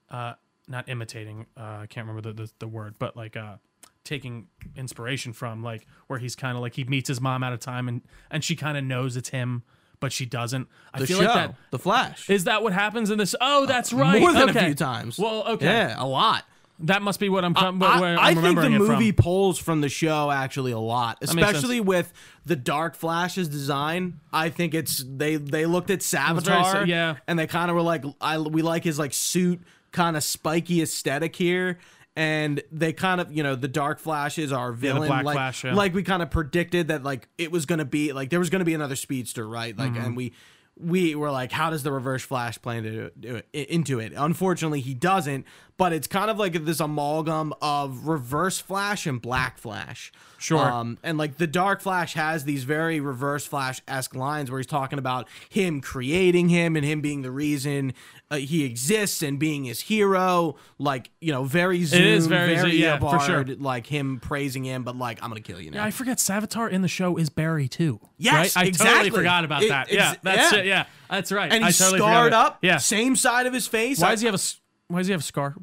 [0.10, 0.34] uh,
[0.68, 1.46] not imitating.
[1.56, 3.56] Uh, I can't remember the, the the word, but like uh,
[4.04, 7.58] taking inspiration from, like where he's kind of like he meets his mom at a
[7.58, 9.64] time and and she kind of knows it's him.
[10.00, 10.68] But she doesn't.
[10.96, 13.36] I the feel show, like that the Flash, is that what happens in this.
[13.40, 14.20] Oh, that's uh, right.
[14.20, 14.60] more than okay.
[14.60, 15.20] a few times.
[15.20, 15.68] Well, okay.
[15.68, 16.44] yeah, a lot.
[16.80, 17.54] That must be what I'm.
[17.54, 21.20] com- I, where I I'm think the movie pulls from the show actually a lot,
[21.22, 22.12] especially with
[22.46, 24.20] the Dark Flash's design.
[24.34, 27.18] I think it's they they looked at Savitar, sa- yeah.
[27.28, 29.62] and they kind of were like, I we like his like suit
[29.92, 31.78] kind of spiky aesthetic here.
[32.16, 35.74] And they kind of, you know, the Dark Flashes are villain, Black like, Flash, yeah.
[35.74, 38.66] like we kind of predicted that, like it was gonna be, like there was gonna
[38.66, 39.78] be another speedster, right?
[39.78, 40.06] Like, Mm-hmm.
[40.06, 40.34] and we
[40.78, 44.14] we were like, how does the Reverse Flash plan to do it, into it?
[44.16, 45.46] Unfortunately, he doesn't.
[45.82, 50.12] But it's kind of like this amalgam of Reverse Flash and Black Flash.
[50.38, 50.60] Sure.
[50.60, 54.68] Um, and like the Dark Flash has these very Reverse Flash esque lines where he's
[54.68, 57.94] talking about him creating him and him being the reason
[58.30, 60.56] uh, he exists and being his hero.
[60.78, 63.44] Like you know, very zoom, is very very Zoom, yeah, for sure.
[63.44, 65.78] Like him praising him, but like I'm gonna kill you now.
[65.80, 68.00] Yeah, I forget Savitar in the show is Barry too.
[68.20, 68.66] Yes, right?
[68.66, 68.94] I exactly.
[68.94, 69.92] totally forgot about It- that.
[69.92, 70.60] Yeah, that's yeah.
[70.60, 70.66] it.
[70.68, 71.52] Yeah, that's right.
[71.52, 72.60] and I he's totally forgot scarred up.
[72.62, 72.78] Yeah.
[72.78, 74.00] same side of his face.
[74.00, 74.42] Why I- does he have a
[74.88, 75.56] Why does he have a scar?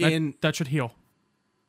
[0.00, 0.34] That, in?
[0.40, 0.92] that should heal.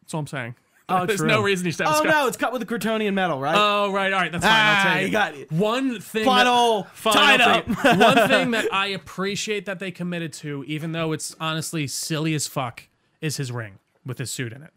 [0.01, 0.55] That's all I'm saying.
[0.89, 1.27] Oh, There's true.
[1.27, 2.11] no reason he should have a Oh scar.
[2.11, 3.55] no, it's cut with the Kryptonian metal, right?
[3.57, 4.53] Oh right, all right, that's fine.
[4.53, 5.51] Ah, I'll take you got it.
[5.51, 7.67] One thing, Final, that, final tied up.
[8.17, 12.47] one thing that I appreciate that they committed to, even though it's honestly silly as
[12.47, 12.83] fuck,
[13.21, 14.71] is his ring with his suit in it.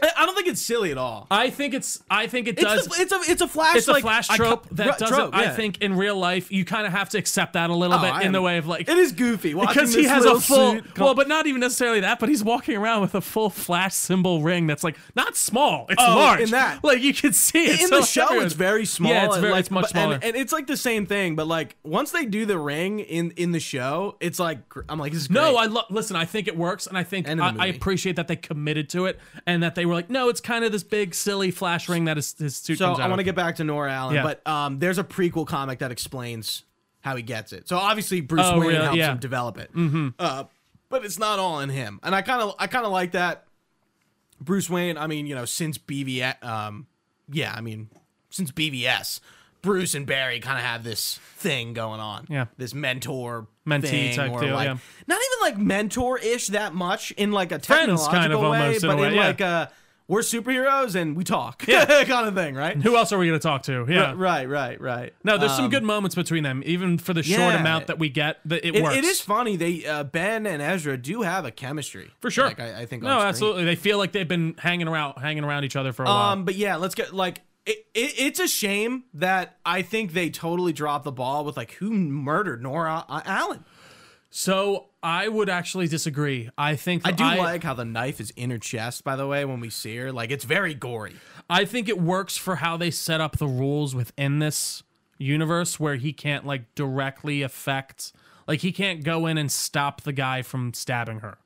[0.00, 1.26] I I don't think it's silly at all.
[1.30, 2.02] I think it's.
[2.10, 2.86] I think it does.
[2.86, 3.76] It's, the, it's a it's a flash.
[3.76, 5.16] it's a flash trope co- that doesn't.
[5.16, 7.98] trope, I think in real life you kind of have to accept that a little
[7.98, 10.40] Oh, bit I in the way of like it is goofy because he has a
[10.40, 12.18] full well, but not even necessarily that.
[12.20, 15.86] But he's walking around with a full flash symbol ring that's like not small.
[15.88, 16.40] It's Oh, large.
[16.40, 16.82] in that.
[16.84, 19.12] like you can see it in so the show everyone- it's very small.
[19.12, 20.18] Yeah, it's and, very- like, it's much but- smaller.
[20.22, 21.36] and, it's like the same thing.
[21.36, 25.12] But like once they do the ring in in the show, it's like I'm like
[25.12, 25.56] this is No.
[25.56, 26.16] I listen.
[26.16, 29.18] I think it works, and I think I, I appreciate that they committed to it,
[29.46, 32.16] and that they were like, no, it's kind of this big silly flash ring that
[32.16, 34.22] his, his suit So comes out I want to get back to Nora Allen, Yeah.
[34.22, 36.64] but um, there's a prequel comic that explains
[37.00, 37.68] how he gets it.
[37.68, 38.82] So obviously Bruce Oh, Wayne really?
[38.84, 39.12] helps Yeah.
[39.12, 39.72] him develop it.
[39.74, 40.08] Mm-hmm.
[40.18, 40.44] Uh,
[40.88, 43.44] but it's not all in him, and I kind of I kind of like that.
[44.40, 44.98] Bruce Wayne.
[44.98, 46.86] I mean, you know, since BVS, um,
[47.30, 47.88] yeah, I mean,
[48.30, 49.20] since BVS,
[49.62, 52.26] Bruce and Barry kind of have this thing going on.
[52.28, 52.46] Yeah.
[52.58, 54.76] this mentor Mentee type deal, like, yeah.
[55.06, 58.60] Not even like mentor ish that much in like a Friends technological kind of way,
[58.60, 59.26] almost in but way, in yeah.
[59.26, 59.70] like a
[60.08, 62.76] we're superheroes and we talk, kind of thing, right?
[62.76, 63.86] Who else are we going to talk to?
[63.88, 64.12] Yeah.
[64.16, 65.14] Right, right, right.
[65.24, 67.60] No, there's some Um, good moments between them, even for the short yeah.
[67.60, 68.38] amount that we get.
[68.44, 68.96] That it, It, works.
[68.96, 69.56] it is funny.
[69.56, 72.46] They uh, Ben and Ezra do have a chemistry for sure.
[72.46, 73.04] Like, I, I think.
[73.04, 73.64] no, absolutely.
[73.64, 76.32] They feel like they've been hanging around, hanging around each other for a while.
[76.32, 80.30] Um, but yeah, let's get like it, it, it's a shame that I think they
[80.30, 83.64] totally dropped the ball with like who murdered Nora Allen.
[84.30, 86.48] So I would actually disagree.
[86.56, 89.04] I think I do I, like how the knife is in her chest.
[89.04, 91.16] By the way, when we see her, like it's very gory.
[91.50, 94.82] I think it works for how they set up the rules within this
[95.18, 98.12] universe where he can't like directly affect
[98.46, 101.38] like he can't go in and stop the guy from stabbing her.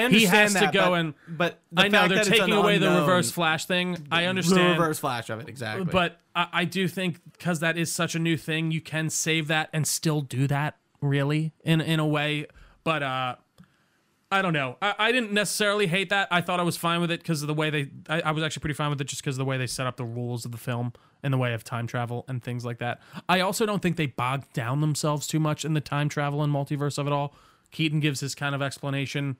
[0.00, 3.30] I understand has to go but, and- but I know they're taking away the reverse
[3.30, 4.06] flash thing.
[4.10, 4.56] I understand.
[4.56, 4.80] the understand.
[4.80, 5.84] reverse flash of it exactly.
[5.84, 9.48] But I, I do think because that is such a new thing, you can save
[9.48, 12.46] that and still do that really in in a way.
[12.82, 13.36] But uh,
[14.30, 14.76] I don't know.
[14.82, 16.28] I, I didn't necessarily hate that.
[16.30, 17.90] I thought I was fine with it because of the way they.
[18.08, 19.86] I, I was actually pretty fine with it just because of the way they set
[19.86, 22.78] up the rules of the film in the way of time travel and things like
[22.78, 23.00] that.
[23.28, 26.52] I also don't think they bogged down themselves too much in the time travel and
[26.52, 27.34] multiverse of it all.
[27.70, 29.36] Keaton gives his kind of explanation.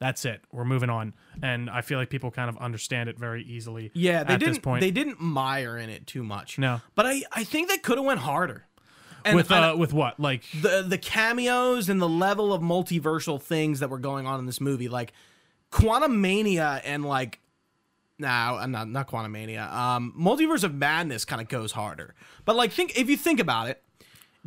[0.00, 0.42] That's it.
[0.52, 3.90] We're moving on, and I feel like people kind of understand it very easily.
[3.94, 4.54] yeah, they at didn't.
[4.54, 4.80] this point.
[4.80, 6.58] They didn't mire in it too much.
[6.58, 6.80] No.
[6.94, 8.66] but I I think they could have went harder.
[9.24, 13.40] And with I- uh, with what like the the cameos and the level of multiversal
[13.40, 15.12] things that were going on in this movie, like
[15.78, 17.40] Quantumania and like
[18.18, 19.70] nah, not not Quantumania.
[19.72, 23.68] Um, Multiverse of Madness kind of goes harder, but like think if you think about
[23.68, 23.82] it,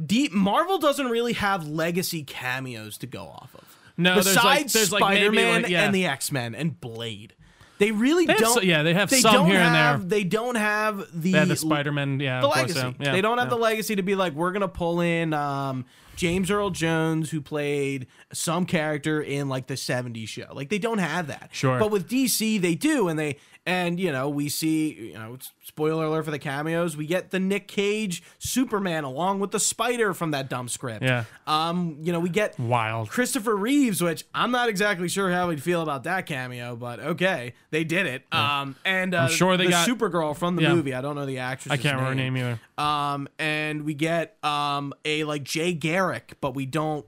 [0.04, 3.77] deep Marvel doesn't really have legacy cameos to go off of.
[3.98, 5.84] No, there's like- besides there's like maybe, Spider Man like, yeah.
[5.86, 7.34] and the X Men and Blade.
[7.80, 8.54] They really have don't.
[8.56, 9.98] so- yeah, they have they some here and there.
[10.08, 12.80] They don't have the yeah, the Spider Man, yeah, the legacy.
[12.80, 13.52] yeah, yeah, they don't have yeah.
[13.52, 18.08] the legacy to be like we're gonna pull in um, James Earl Jones who played
[18.34, 20.48] some character in like the '70s show.
[20.54, 21.50] Like they don't have that.
[21.52, 21.78] Sure.
[21.78, 26.06] But with DC, they do, and they and you know we see you know spoiler
[26.06, 26.98] alert for the cameos.
[26.98, 31.04] We get the Nick Cage Superman along with the Spider from that dumb script.
[31.04, 31.26] Yeah.
[31.46, 31.98] Um.
[32.02, 33.10] You know we get wild.
[33.10, 37.54] Christopher Reeves, which I'm not exactly sure how we'd feel about that cameo, but okay,
[37.70, 38.24] they did it.
[38.34, 40.74] Um, and uh, sure they the got- Supergirl from the Yeah.
[40.74, 40.94] movie.
[40.96, 41.72] I don't know the actress.
[41.74, 42.60] I can't remember her name either.
[42.78, 47.06] Um, and we get um a like Jay Garrick, but we don't.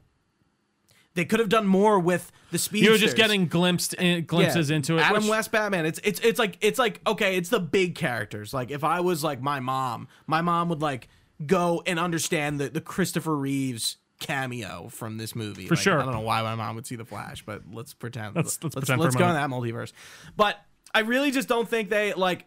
[1.15, 2.83] They could have done more with the speed.
[2.83, 5.01] You were just getting glimpsed in, glimpses into it.
[5.01, 5.85] Adam which- West Batman.
[5.85, 8.53] It's it's it's like it's like okay, it's the big characters.
[8.53, 11.09] Like if I was like my mom, my mom would like
[11.45, 15.65] go and understand the the Christopher Reeves cameo from this movie.
[15.65, 15.99] For sure.
[15.99, 18.35] I don't know why my mom would see the Flash, but let's pretend.
[18.35, 19.91] Let's- let's let's, pretend let's go in that multiverse.
[20.37, 20.57] But
[20.93, 22.45] I really just don't think they like.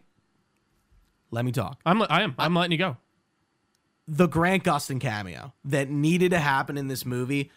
[1.31, 1.79] Let me talk.
[1.85, 2.35] I'm, I am.
[2.37, 2.97] I'm letting you go.
[4.07, 7.51] the Grant Gustin cameo that needed to happen in this movie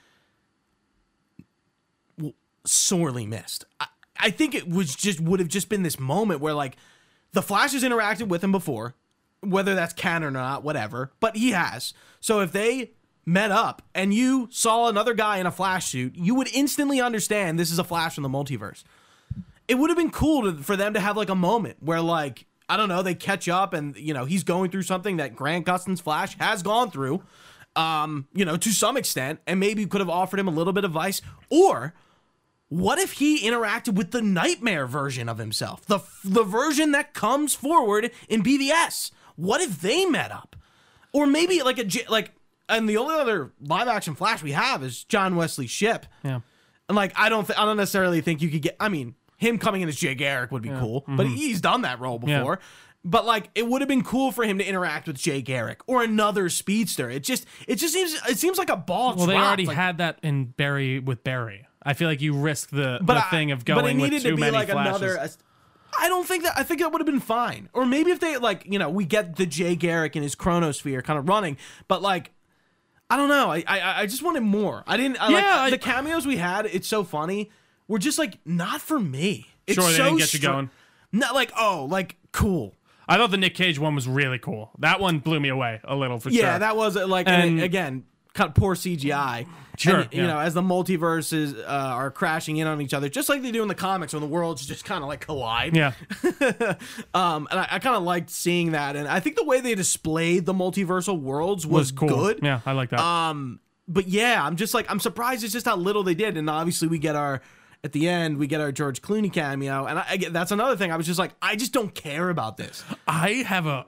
[2.66, 3.64] sorely missed.
[3.80, 3.86] I,
[4.18, 6.76] I think it was just would have just been this moment where like
[7.32, 8.94] the Flash has interacted with him before,
[9.40, 11.12] whether that's canon or not, whatever.
[11.20, 11.94] But he has.
[12.20, 12.92] So if they
[13.24, 17.58] met up and you saw another guy in a Flash suit, you would instantly understand
[17.58, 18.84] this is a Flash from the multiverse
[19.68, 22.46] it would have been cool to, for them to have like a moment where like
[22.68, 25.66] I don't know they catch up and you know he's going through something that Grant
[25.66, 27.22] Gustin's Flash has gone through,
[27.74, 30.84] um, you know to some extent, and maybe could have offered him a little bit
[30.84, 31.20] of advice.
[31.50, 31.94] Or
[32.68, 37.54] what if he interacted with the nightmare version of himself, the the version that comes
[37.54, 39.10] forward in BVS?
[39.36, 40.56] What if they met up,
[41.12, 42.32] or maybe like a like.
[42.68, 46.04] And the only other live action Flash we have is John Wesley Shipp.
[46.24, 46.40] Yeah.
[46.88, 48.74] And like, I don't, th- I don't necessarily think you could get.
[48.80, 52.00] I mean, him coming in as Jay Garrick would be cool, but he's done that
[52.00, 52.28] role Mm-hmm.
[52.28, 52.38] Yeah.
[52.40, 52.58] before.
[53.04, 56.02] But like, it would have been cool for him to interact with Jay Garrick or
[56.02, 57.08] another speedster.
[57.08, 59.14] It just, it just seems, it seems like a ball.
[59.14, 61.65] Well, they already Like, had that in Barry with Barry.
[61.86, 64.00] I feel like you risk the, but the I- thing of going but it going
[64.02, 65.00] with needed too to be many like flashes.
[65.02, 65.28] another.
[65.98, 66.52] I don't think that.
[66.58, 67.68] I think that would have been fine.
[67.72, 71.02] Or maybe if they like, you know, we get the Jay Garrick and his chronosphere
[71.02, 71.56] kind of running,
[71.88, 72.32] but like.
[73.08, 73.52] I don't know.
[73.52, 74.82] I, I I just wanted more.
[74.84, 75.22] I didn't.
[75.22, 76.66] I, Yeah, like, the cameos we had.
[76.66, 77.52] It's so funny.
[77.86, 79.46] Were just like not for me.
[79.68, 80.70] It's Sure, they so didn't get you str- going.
[81.12, 82.74] Not like oh, like cool.
[83.08, 84.72] I thought the Nick Cage one was really cool.
[84.80, 86.48] That one blew me away a little for Yeah, sure.
[86.50, 88.02] Yeah, that was like and And- again,
[88.34, 89.46] kind of poor CGI.
[89.78, 93.28] Sure, And, you know, as the multiverses uh, are crashing in on each other, just
[93.28, 95.76] like they do in the comics, when the worlds just kind of like collide.
[95.76, 95.92] yeah.
[97.14, 99.74] Um, and I, I kind of liked seeing that, and I think the way they
[99.74, 102.08] displayed the multiversal worlds was, Was cool.
[102.08, 102.40] good.
[102.42, 103.00] Yeah, I like that.
[103.00, 106.48] Um, but yeah, I'm just like I'm surprised it's just how little they did, and
[106.50, 107.40] obviously we get our
[107.84, 110.90] at the end we get our George Clooney cameo, and I, I that's another thing.
[110.92, 112.84] I was just like, I just don't care about this.
[113.06, 113.86] I have a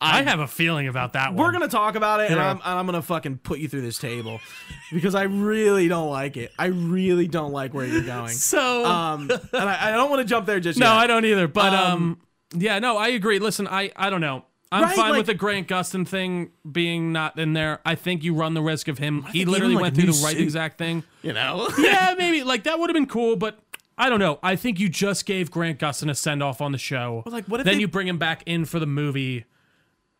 [0.00, 1.44] I have a feeling about that one.
[1.44, 3.98] We're gonna talk about it, and I'm, and I'm gonna fucking put you through this
[3.98, 4.40] table
[4.92, 6.52] because I really don't like it.
[6.58, 8.28] I really don't like where you're going.
[8.34, 10.94] so Um, and I, I don't want to jump there just no, yet.
[10.96, 11.48] I don't either.
[11.48, 12.20] But um, Um,
[12.60, 13.38] yeah, no, I agree.
[13.38, 14.44] Listen, I I don't know.
[14.72, 17.80] I'm Right, fine like- with the Grant Gustin thing being not in there.
[17.84, 19.24] I think you run the risk of him.
[19.32, 20.42] He literally him, like, went through the right suit.
[20.44, 21.02] exact thing.
[21.22, 21.68] You know.
[21.78, 23.58] yeah, maybe like that would have been cool, but
[23.98, 24.38] I don't know.
[24.42, 27.22] I think you just gave Grant Gustin a send off on the show.
[27.26, 29.44] like, what if then they- you bring him back in for the movie?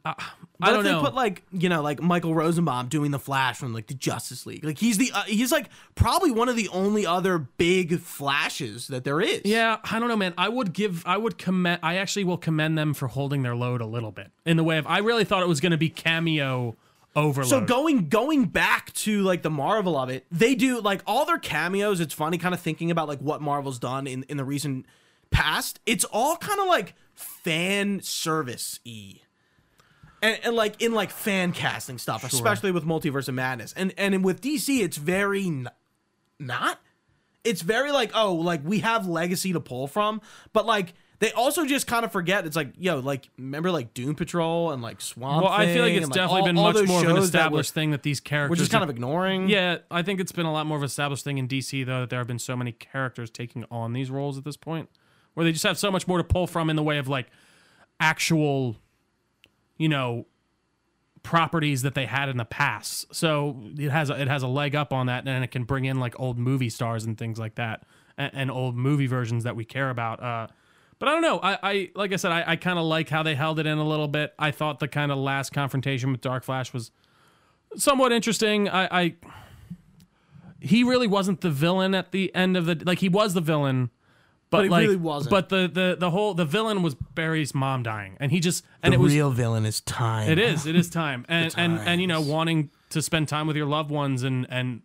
[0.05, 0.15] Uh,
[0.63, 1.01] I don't if they know.
[1.03, 4.65] put like you know like Michael Rosenbaum doing the Flash from like the Justice League?
[4.65, 9.05] Like he's the uh, he's like probably one of the only other big flashes that
[9.05, 9.43] there is.
[9.45, 10.35] yeah, I don't know, man.
[10.39, 13.81] I would give, I would commend, I actually will commend them for holding their load
[13.81, 15.91] a little bit in the way of, I really thought it was going to be
[15.91, 16.77] cameo
[17.17, 17.51] overload.
[17.51, 21.39] So going going back to like the Marvel of it, they do like all their
[21.39, 22.01] cameos.
[22.01, 24.87] It's funny kind of thinking about like what Marvel's done in in the recent
[25.31, 25.81] past.
[25.87, 29.21] It's all kind of like fan service y.
[30.23, 34.23] And, and like in like fan casting stuff, especially with Multiverse of Madness, and and
[34.25, 35.69] with DC, it's very n-
[36.39, 36.79] not.
[37.43, 40.21] It's very like oh, like we have legacy to pull from,
[40.53, 42.45] but like they also just kind of forget.
[42.47, 45.43] It's like yo, like remember like Doom Patrol and like Swamp.
[45.43, 47.73] well, I feel like it's and, definitely all- been all much more of an established
[47.73, 49.49] thing that these characters we're just kind of ignoring.
[49.49, 52.01] Yeah, I think it's been a lot more of an established thing in DC though
[52.01, 54.91] that there have been so many characters taking on these roles at this point,
[55.33, 57.29] where they just have so much more to pull from in the way of like
[58.01, 58.77] actual,
[59.81, 60.27] you know,
[61.23, 63.15] properties that they had in the past.
[63.15, 65.87] So it has a, it has a leg up on that, and it can bring
[65.87, 67.85] in like old movie stars and things like that,
[68.19, 70.23] and, and old movie versions that we care about.
[70.23, 70.49] Uh,
[70.99, 71.41] but I don't know.
[71.43, 73.79] I, I like I said, I, I kind of like how they held it in
[73.79, 74.35] a little bit.
[74.39, 76.91] I thought the kind of last confrontation with Dark Flash was
[77.75, 78.69] somewhat interesting.
[78.69, 79.15] I, I
[80.61, 83.89] he really wasn't the villain at the end of the like he was the villain,
[84.51, 85.31] but, he like really wasn't.
[85.31, 88.93] But the the the whole the villain was Barry's mom dying, and he just and
[88.93, 90.29] the it was real villain is time.
[90.31, 93.57] it is it is time and and and you know wanting to spend time with
[93.57, 94.83] your loved ones and and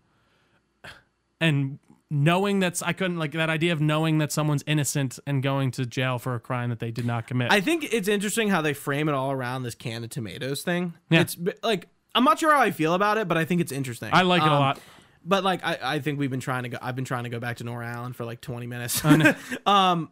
[1.42, 5.72] and knowing that's I couldn't like that idea of knowing that someone's innocent and going
[5.72, 7.52] to jail for a crime that they did not commit.
[7.52, 10.94] I think it's interesting how they frame it all around this can of tomatoes thing.
[11.10, 11.22] Yeah.
[11.22, 14.10] It's like I'm not sure how I feel about it, but I think it's interesting.
[14.14, 14.80] I like it a Um, lot.
[15.26, 16.78] But like I, I think we've been trying to go.
[16.82, 19.04] I've been trying to go back to Nora Allen for like 20 minutes.
[19.66, 20.12] um,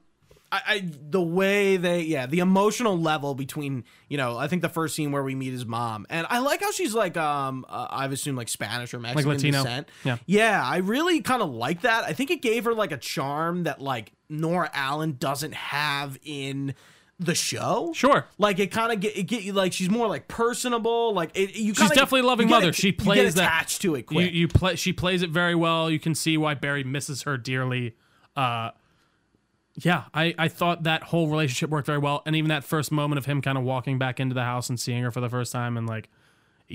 [0.54, 4.69] I, I the way they yeah the emotional level between you know I think the
[4.69, 7.88] first scene where we meet his mom and I like how she's like um uh,
[7.89, 9.63] I've assumed like Spanish or Mexican Latino.
[9.63, 9.89] descent.
[10.04, 10.17] Yeah.
[10.28, 12.04] Yeah, I really kind of like that.
[12.04, 16.76] I think it gave her like a charm that like Nora Allen doesn't have in
[17.19, 17.91] the show.
[17.95, 18.26] Sure.
[18.38, 21.13] Like it kind of get it get you like she's more like personable.
[21.13, 21.69] Like it, you.
[21.73, 22.69] She's kinda- definitely a loving mother.
[22.69, 24.76] it- She you get plays that- attached to it You, you play.
[24.76, 25.89] She plays it very well.
[25.91, 27.95] You can see why Barry misses her dearly.
[28.36, 28.71] Uh,
[29.82, 33.17] yeah, I, I thought that whole relationship worked very well, and even that first moment
[33.17, 35.52] of him kind of walking back into the house and seeing her for the first
[35.52, 36.10] time, and like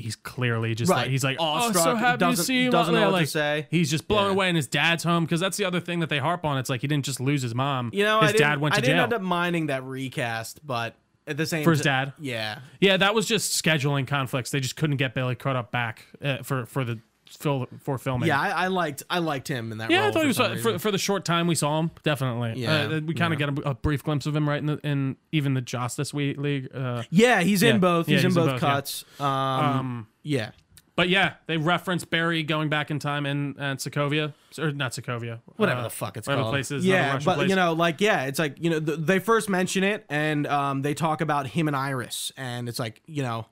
[0.00, 1.02] he's clearly just Right.
[1.02, 3.10] like he's like oh Awestruck, so happy to doesn't- see you doesn't know Yeah, what
[3.12, 3.66] to like, say.
[3.70, 4.30] he's just blown Yeah.
[4.32, 6.70] away and his dad's home because that's the other thing that they harp on it's
[6.70, 8.78] like he didn't just lose his mom you know, his I didn't, dad went to
[8.78, 10.94] I didn't jail end up minding that recast, but
[11.26, 12.12] at the same For his ti- dad?
[12.18, 12.60] Yeah.
[12.80, 16.64] yeah that was just scheduling conflicts they just couldn't get Billy Crudup back uh, for
[16.66, 20.06] for the fil- for filming Yeah, I, I liked I liked him in that Yeah.
[20.06, 21.90] I thought he was uh, for, for the short time we saw him.
[22.02, 23.50] Definitely, Yeah, Uh, we kind of yeah.
[23.50, 26.68] get a, a brief glimpse of him right in the in even the Justice League.
[26.74, 27.70] Uh, yeah, he's Yeah.
[27.74, 28.08] in both.
[28.08, 29.04] Yeah, He's, in he's in both, both, cuts.
[29.20, 30.50] Um, yeah.
[30.96, 35.40] but yeah, they reference Barry going back in time in and Sokovia or not Sokovia,
[35.56, 36.54] whatever uh, the fuck it's whatever called.
[36.54, 37.50] place is, another yeah, but place.
[37.50, 40.82] you know, like yeah, it's like you know th- they first mention it and um,
[40.82, 43.46] they talk about him and Iris, and it's like you know.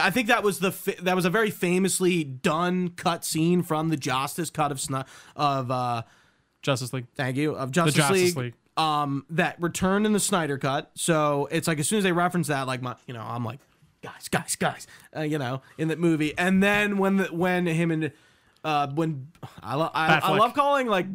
[0.00, 0.70] I think that was the
[1.02, 5.06] that was a very famously done cut scene from the Justice cut of Snu-
[5.36, 6.02] of uh
[6.62, 7.06] Justice League.
[7.14, 8.54] thank you of Justice, Justice League, League.
[8.76, 10.90] um that returned in the Snyder cut.
[10.94, 13.60] So it's like as soon as they reference that, like my you know I'm like
[14.02, 17.90] guys guys guys uh, you know in that movie, and then when the when him
[17.92, 18.10] and
[18.64, 19.28] uh when
[19.62, 21.06] I love I, I love calling like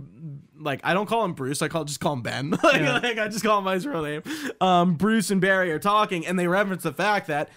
[0.57, 1.61] like I don't call him Bruce.
[1.61, 2.49] I call just call him Ben.
[2.63, 2.99] like, Yeah.
[2.99, 4.23] like, I just call him by his real name.
[4.61, 7.49] Um, Bruce and Barry are talking, and they reference the fact that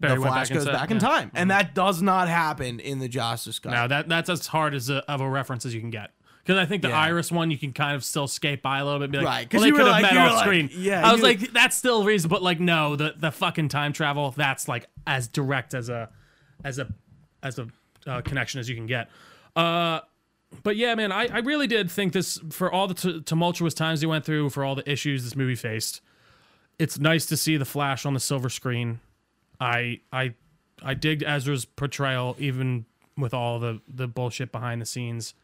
[0.00, 1.00] Barry the Flash back goes back in yeah.
[1.08, 3.70] time, and that does not happen in the Justice Cut.
[3.72, 6.10] No, that that's as hard as a, of a reference as you can get.
[6.42, 6.98] Because I think the Yeah.
[7.00, 9.50] Iris one you can kind of still skate by a little bit, be like, Right,
[9.50, 10.70] 'cause well, you could have like- met off like- screen.
[10.72, 13.92] yeah, I was you- like, that's still reason, but like, no, the the fucking time
[13.92, 16.08] travel, that's like as direct as a
[16.64, 16.88] as a
[17.42, 17.68] as a
[18.06, 19.10] uh, connection as you can get.
[19.54, 20.00] Uh,
[20.62, 24.00] but yeah, man, I, I really did think this for all the t- tumultuous times
[24.00, 26.00] he went through, for all the issues this movie faced.
[26.78, 29.00] It's nice to see the Flash on the silver screen.
[29.60, 30.34] I I
[30.82, 35.34] I digged Ezra's portrayal, even with all the the bullshit behind the scenes.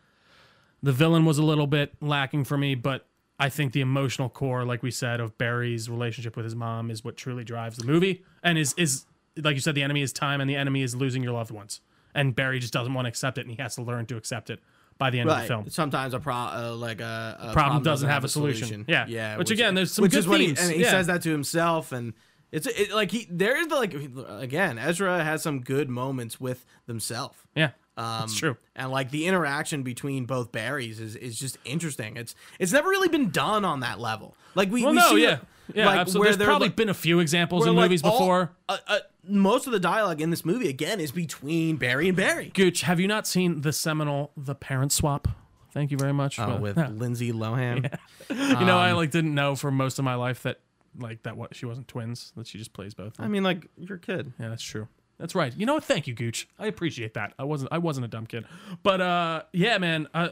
[0.82, 3.06] The villain was a little bit lacking for me, but
[3.38, 7.04] I think the emotional core, like we said, of Barry's relationship with his mom is
[7.04, 9.04] what truly drives the movie, and is is
[9.42, 11.80] like you said, the enemy is time, and the enemy is losing your loved ones,
[12.14, 14.48] and Barry just doesn't want to accept it, and he has to learn to accept
[14.48, 14.60] it
[14.98, 15.68] by the end of the film.
[15.68, 18.86] Sometimes a pro uh, like a, a Problem doesn't have a solution.
[18.88, 19.04] Yeah.
[19.06, 19.36] Yeah.
[19.36, 20.90] Which, again, there's some which good is what he, and he Yeah.
[20.90, 22.14] says that to himself, and
[22.52, 23.94] it's it, like he there's the like
[24.42, 27.38] again Ezra has some good moments with themselves.
[27.54, 28.56] Yeah, Um, it's true.
[28.74, 32.16] And like the interaction between both Barrys is, is just interesting.
[32.16, 34.36] It's it's never really been done on that level.
[34.54, 35.40] Like we, Well, we no, see yeah, it,
[35.74, 36.28] yeah, like, absolutely.
[36.30, 38.52] where There's probably like- been a few examples in like, movies all- before.
[38.68, 42.50] uh, uh, most of the dialogue in this movie again is between Barry and Barry.
[42.54, 45.26] Gooch, have you not seen the seminal "The Parent Swap"?
[45.72, 46.36] Thank you very much.
[46.36, 46.88] For- with Yeah.
[46.88, 47.92] Lindsay Lohan.
[48.30, 50.60] you know, Um, I like didn't know for most of my life that
[50.98, 53.14] like that what she wasn't twins, that she just plays both.
[53.18, 54.32] I mean, like you're a kid.
[54.38, 54.88] Yeah, that's true.
[55.18, 55.52] That's right.
[55.56, 55.84] You know what?
[55.84, 56.48] Thank you, Gooch.
[56.58, 57.32] I appreciate that.
[57.38, 58.44] I wasn't I wasn't a dumb kid.
[58.82, 60.30] But uh yeah, man, uh,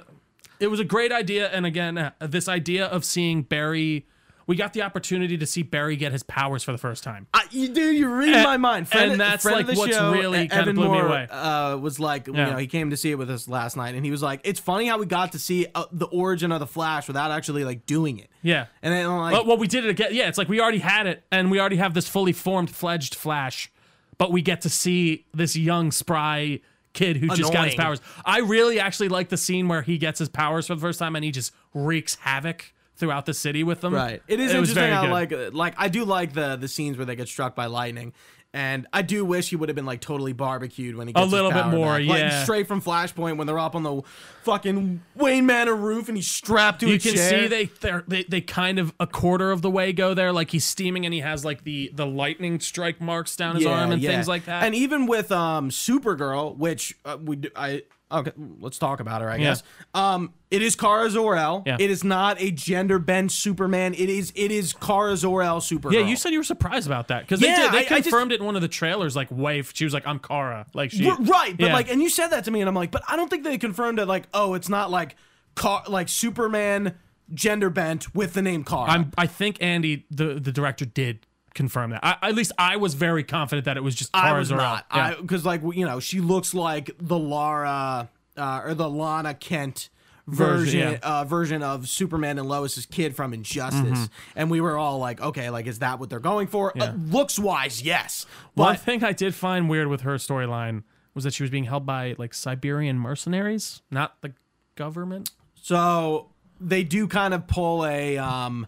[0.61, 4.07] it was a great idea and again, uh, this idea of seeing Barry
[4.47, 7.27] we got the opportunity to see Barry get his powers for the first time.
[7.33, 8.89] I, you, dude, you read And- my mind.
[8.89, 10.91] Friend, and that's, friend like, of the what's show, really E- kinda Evan blew me
[10.99, 11.27] Moore, away.
[11.31, 14.05] Uh, was like, you know, he came to see it with us last night, and
[14.05, 16.67] he was like, "It's funny how we got to see uh, the origin of the
[16.67, 18.67] Flash without actually like doing it." Yeah.
[18.83, 20.09] And then like, But well, we did it again.
[20.13, 23.15] Yeah, it's like we already had it, and we already have this fully formed, fledged
[23.15, 23.71] Flash,
[24.19, 26.61] but we get to see this young, spry
[26.93, 28.01] kid who just got his powers.
[28.25, 31.17] I really actually like the scene where he gets his powers for the first time,
[31.17, 32.73] and he just wreaks havoc
[33.05, 33.95] throughout the city with them.
[33.95, 34.23] Right.
[34.27, 35.11] It is was interesting how good.
[35.11, 38.13] like uh, like I do like the the scenes where they get struck by lightning.
[38.55, 41.29] And I do wish he would have been like totally barbecued when he gets a
[41.29, 42.07] little bit more, back.
[42.07, 42.45] Like, yeah.
[42.45, 44.03] straight from Flashpoint when they're up on the
[44.45, 47.65] fucking Wayne Manor roof and he's strapped to a you can see they
[48.07, 50.33] they they kind of a quarter of the way go there.
[50.33, 53.91] Like he's steaming, and he has like the the lightning strike marks down his arm
[53.91, 54.63] and things like that.
[54.63, 57.83] And even with um Supergirl, which uh, we do, I
[58.13, 59.31] okay, let's talk about her.
[59.31, 59.43] I Yeah.
[59.45, 59.63] guess
[59.95, 61.65] um it is Kara Zor-El.
[61.67, 61.77] Yeah.
[61.81, 63.95] It is not a gender bent Superman.
[63.95, 65.93] It is it is Kara Zor-El Supergirl.
[65.95, 67.73] yeah, you said you were surprised about that because Yeah, they did.
[67.73, 69.17] They I- I just- confirmed it in one of the trailers.
[69.17, 71.73] Like, wife, she was like, "I'm Kara." Like she, right, but Yeah.
[71.73, 73.59] like, and you said that to me, and I'm like, but I don't think they
[73.59, 74.07] confirmed it.
[74.07, 75.17] Like, oh, it's not like
[75.55, 76.95] car like Superman
[77.33, 78.91] gender bent with the name Kara.
[78.91, 82.01] I'm, I think Andy, the the director, did confirm that.
[82.05, 84.87] I, at least I was very confident that it was just I was not.
[84.95, 85.15] Yeah.
[85.21, 89.91] Because like you know she looks like the Lara uh, or the Lana Kent
[90.27, 90.99] Version, version yeah.
[91.03, 94.05] uh, version of Superman and Lois's kid from Injustice, Mm-hmm.
[94.37, 96.73] and we were all like, okay, like is that what they're going for?
[96.81, 98.25] Uh, looks wise, yes,
[98.55, 100.83] One thing I did find weird with her storyline
[101.15, 104.33] was that she was being held by like Siberian mercenaries, not the
[104.77, 105.31] government.
[105.61, 106.31] so
[106.61, 108.67] they do kind of pull a um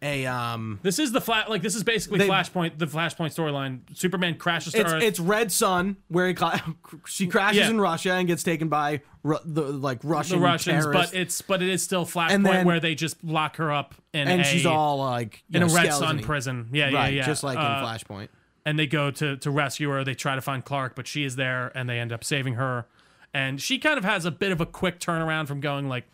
[0.00, 1.50] a um This is the flat.
[1.50, 2.78] Like this is basically They- Flashpoint.
[2.78, 3.80] The Flashpoint storyline.
[3.96, 5.02] Superman crashes to it's Earth.
[5.02, 6.62] it's Red Sun where he cla-
[7.06, 7.70] she crashes Yeah.
[7.70, 11.42] in Russia and gets taken by Ru- the like Russian the Russians, terrorists, but it's
[11.42, 14.44] but it is still Flashpoint then- where they just lock her up in and a,
[14.44, 16.68] she's all like in a know, Red Sun prison.
[16.72, 16.92] Yeah, right?
[16.92, 17.26] yeah, yeah.
[17.26, 18.28] Just like Uh, in Flashpoint.
[18.64, 20.04] and they go to to rescue her.
[20.04, 22.86] They try to find Clark, but she is there, and they end up saving her.
[23.34, 26.06] And she kind of has a bit of a quick turnaround from going like,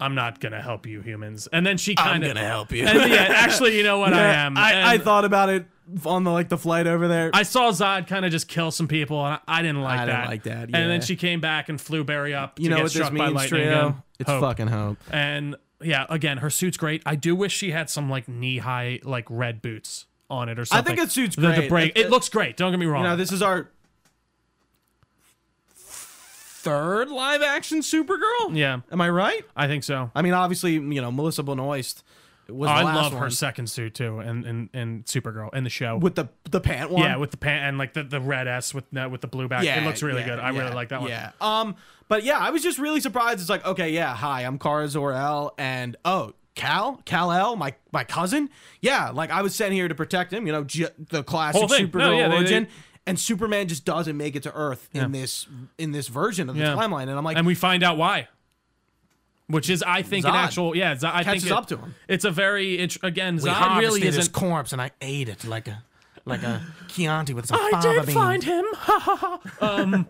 [0.00, 2.86] "I'm not gonna help you humans," and then she kind of I'm gonna help you.
[2.86, 4.12] And yeah, actually, you know what?
[4.12, 4.56] I am.
[4.56, 5.66] I, I thought about it
[6.06, 7.30] on the like the flight over there.
[7.34, 10.06] I saw Zod kind of just kill some people, and I, I didn't like I
[10.06, 10.16] that.
[10.16, 12.58] didn't like that, And then she came back and flew Barry up.
[12.58, 14.02] you to know get what this struck by means, lightning trio?
[14.18, 14.40] It's Hope.
[14.42, 14.98] fucking hope.
[15.10, 17.02] And yeah, again, her suit's great.
[17.04, 20.64] I do wish she had some like knee high like red boots on it or
[20.64, 20.92] something.
[20.92, 21.68] I think it suits The- the great.
[21.68, 22.56] break- It- it looks great.
[22.56, 23.02] Don't get me wrong.
[23.02, 23.68] You know, this is our
[26.64, 28.56] third live action Supergirl.
[28.56, 29.44] yeah, Am I right?
[29.56, 30.10] I think so.
[30.14, 32.02] I mean, obviously, you know, Melissa Benoist
[32.48, 35.70] was Oh, I love one her second suit too, and and and Supergirl in the
[35.70, 35.96] show.
[35.96, 37.02] with the the pant one.
[37.02, 39.48] yeah, with the pant and like the, the red S with the, with the blue
[39.48, 39.64] back.
[39.64, 40.38] Yeah, it looks really yeah, good.
[40.40, 41.10] I yeah, really like that one.
[41.10, 41.30] Yeah.
[41.40, 41.76] Um,
[42.08, 43.40] but yeah, I was just really surprised.
[43.40, 48.04] It's like, okay, yeah, hi, I'm Kara Zor-El, and oh, Cal, Cal El, my my
[48.04, 48.50] cousin.
[48.82, 50.46] Yeah, like I was sent here to protect him.
[50.46, 52.64] You know, j- the classic Supergirl No, yeah, they- origin.
[52.64, 52.70] they-
[53.06, 55.46] and Superman just doesn't make it to Earth in this
[55.78, 56.74] in this version of the Yeah.
[56.74, 58.28] timeline, and I'm like, and we find out why.
[59.46, 60.94] Which is, I think, an Zod actual yeah.
[60.96, 61.94] Z- I think catches it- up to him.
[62.08, 63.38] It's a very int- again.
[63.38, 64.32] Zod really isn't.
[64.32, 65.82] corpse, and I ate it like a
[66.24, 68.64] like a Chianti with some I did find him.
[68.72, 69.16] Ha ha
[69.60, 69.66] ha.
[69.82, 70.06] Um,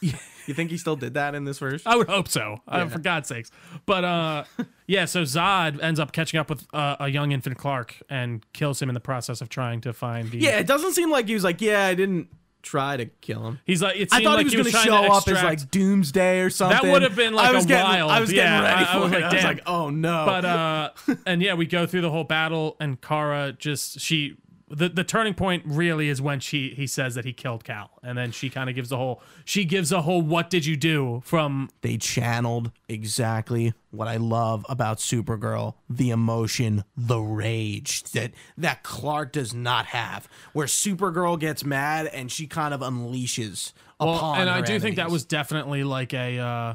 [0.46, 1.80] You think he still did that in this version?
[1.86, 2.58] I would hope so.
[2.68, 3.50] Uh, for God's sakes.
[3.86, 4.44] But uh,
[4.86, 5.04] yeah.
[5.06, 8.88] So Zod ends up catching up with uh, a young infant Clark and kills him
[8.88, 10.38] in the process of trying to find the.
[10.38, 12.28] Yeah, it doesn't seem like he was like, yeah, I didn't
[12.62, 13.60] try to kill him.
[13.64, 13.96] He's like.
[13.96, 16.50] It I thought like he was trying going to show up as like Doomsday or
[16.50, 16.82] something.
[16.82, 18.84] That would have been, like, I was a getting, wild- I was getting yeah, ready
[18.84, 19.14] I- I for was it.
[19.14, 20.24] like, I was like, oh no.
[20.26, 20.90] but uh
[21.26, 24.36] and yeah we go through the whole battle and kara just she
[24.74, 28.16] the the turning point really is when she he says that he killed Cal, and
[28.18, 31.22] then she kind of gives a whole she gives a whole what did you do
[31.24, 38.82] from They channeled exactly what I love about Supergirl, the emotion, the rage that that
[38.82, 40.28] Clark does not have.
[40.52, 45.10] Where Supergirl gets mad and she kind of unleashes upon and I do think that
[45.10, 46.38] was definitely like a.
[46.38, 46.74] Uh,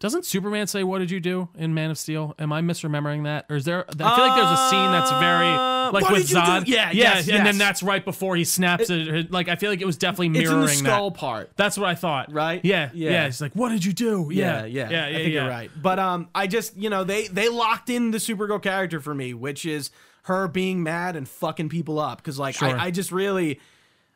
[0.00, 2.34] doesn't Superman say "What did you do" in Man of Steel?
[2.38, 3.86] Am I misremembering that, or is there?
[3.88, 6.42] I feel like there's a scene that's very Uh, like what with did you do?
[6.42, 6.66] Zod.
[6.66, 9.30] Yeah, yeah, yes, and then that's right before he snaps it.
[9.30, 11.18] Like I feel like it was definitely mirroring it's in the skull that.
[11.18, 11.50] part.
[11.56, 12.32] That's what I thought.
[12.32, 12.64] Right?
[12.64, 13.10] Yeah, yeah.
[13.10, 13.26] Yeah.
[13.26, 14.30] It's like, what did you do?
[14.32, 15.16] Yeah, yeah, yeah, I yeah.
[15.16, 15.40] think yeah.
[15.40, 15.70] you're right.
[15.80, 19.34] But um, I just you know they they locked in the Supergirl character for me,
[19.34, 19.90] which is
[20.22, 22.18] her being mad and fucking people up.
[22.18, 22.68] Because like Sure.
[22.68, 23.60] I, I just really,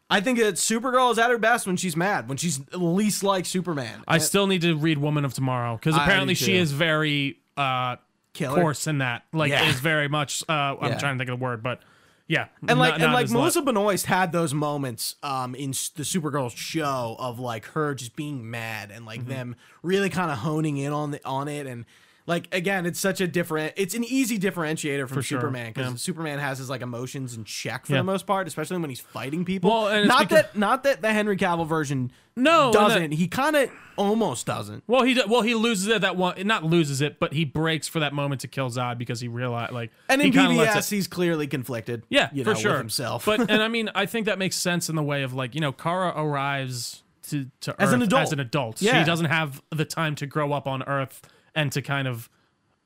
[0.08, 3.44] I think that Supergirl is at her best when she's mad, when she's least like
[3.46, 4.02] Superman.
[4.08, 7.96] I still need to read Woman of Tomorrow because apparently she is very uh
[8.38, 8.60] Killer.
[8.62, 9.24] coarse in that.
[9.32, 9.64] Like Yeah.
[9.68, 10.42] is very much.
[10.48, 10.98] Uh, I'm Yeah.
[10.98, 11.80] trying to think of the word, but
[12.26, 12.46] yeah.
[12.68, 17.16] and like and like Melissa Benoist had those moments um in s- the Supergirl show
[17.18, 19.06] of like her just being mad and Mm-hmm.
[19.06, 21.84] like them really kind of honing in on the on it and
[22.28, 25.96] like again it's such a different it's an easy differentiator from sure, Superman because yeah.
[25.96, 27.98] Superman has his like emotions in check for Yeah.
[27.98, 31.02] the most part especially when he's fighting people Well, and not because- that not that
[31.02, 35.40] the Henry Cavill version No, doesn't that- he kind of almost doesn't Well, he well
[35.42, 38.48] he loses it that one, not loses it, but he breaks for that moment to
[38.48, 42.44] kill Zod because he realized like and in PBS it- he's clearly conflicted yeah, you
[42.44, 45.02] for sure with himself but and I mean, I think that makes sense in the
[45.02, 48.22] way of like you know, Kara arrives to to As an adult.
[48.22, 48.80] as an adult.
[48.82, 49.00] Yeah.
[49.00, 51.20] She doesn't have the time to grow up on Earth
[51.58, 52.28] and to kind of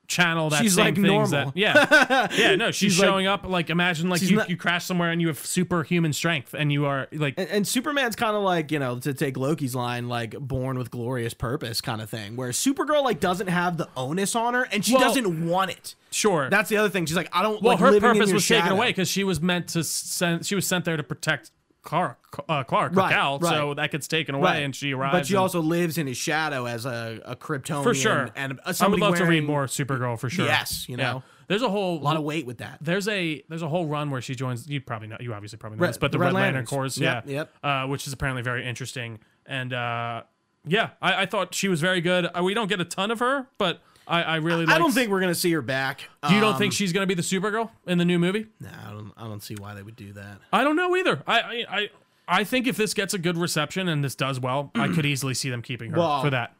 [0.05, 1.29] channel that She's, same like, things normal.
[1.29, 4.57] that yeah yeah no she's, She's, like- showing up like imagine like you, not- you
[4.57, 8.35] crash somewhere and you have superhuman strength and you are like And, and Superman's kind
[8.35, 12.09] of like, you know, to take Loki's line, like born with glorious purpose kind of
[12.09, 15.71] thing, where Supergirl like doesn't have the onus on her and she Well- doesn't want
[15.71, 15.95] it.
[16.11, 17.05] sure That's the other thing.
[17.05, 19.69] She's like, I don't well like her purpose was taken away because she was meant
[19.69, 21.51] to send she was sent there to protect
[21.83, 22.17] Clark
[22.49, 24.63] uh, Clark Right, Cal so that gets taken away Right.
[24.63, 27.83] and she arrives But she also lives in his shadow as a, a Kryptonian.
[27.83, 30.87] for sure And a, I would somebody love to read more Supergirl for sure Yes,
[30.87, 31.23] you know.
[31.47, 32.77] there's a whole A lot of weight with that.
[32.81, 35.77] there's a there's a whole run where she joins you probably know you obviously probably
[35.77, 36.65] know Red- this but the Red, Red Lantern.
[36.65, 37.53] Corps Yep, yeah yep.
[37.63, 40.23] Uh, which is apparently very interesting and uh
[40.65, 43.19] yeah I, I thought she was very good uh, we don't get a ton of
[43.19, 46.01] her but I, I really I don't think we're gonna see her back.
[46.29, 48.91] you don't Um, think she's gonna be the Supergirl in the new movie Nah, I
[48.91, 49.11] don't.
[49.17, 50.39] I don't see why they would do that.
[50.51, 51.23] I don't know either.
[51.25, 51.89] I I I,
[52.27, 55.33] I think if this gets a good reception and this does well, I could easily
[55.33, 56.53] see them keeping her Well- for that.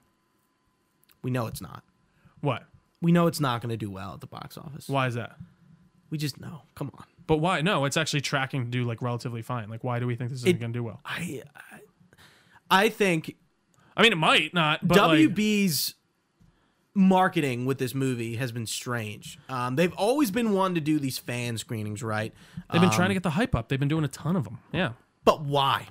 [1.22, 1.84] We know it's not.
[2.42, 2.64] What?
[3.02, 4.88] We know it's not gonna do well at the box office.
[4.90, 5.38] Why is that?
[6.10, 6.62] We just know.
[6.76, 7.06] Come on.
[7.26, 7.62] But why?
[7.62, 9.70] No, it's actually tracking to do like relatively fine.
[9.70, 11.00] Like, why do we think this isn't It- going to do well?
[11.06, 11.42] I.
[11.72, 11.80] I,
[12.86, 13.36] I think
[13.96, 14.86] I mean, it might not.
[14.88, 15.96] But like, WB's
[16.96, 19.40] marketing with this movie has been strange.
[19.50, 22.34] Um, they've always been one to do these fan screenings, right?
[22.72, 23.70] they've been Um, trying to get the hype up.
[23.70, 24.60] They've been doing a ton of them.
[24.72, 24.92] Yeah.
[25.26, 25.88] but why?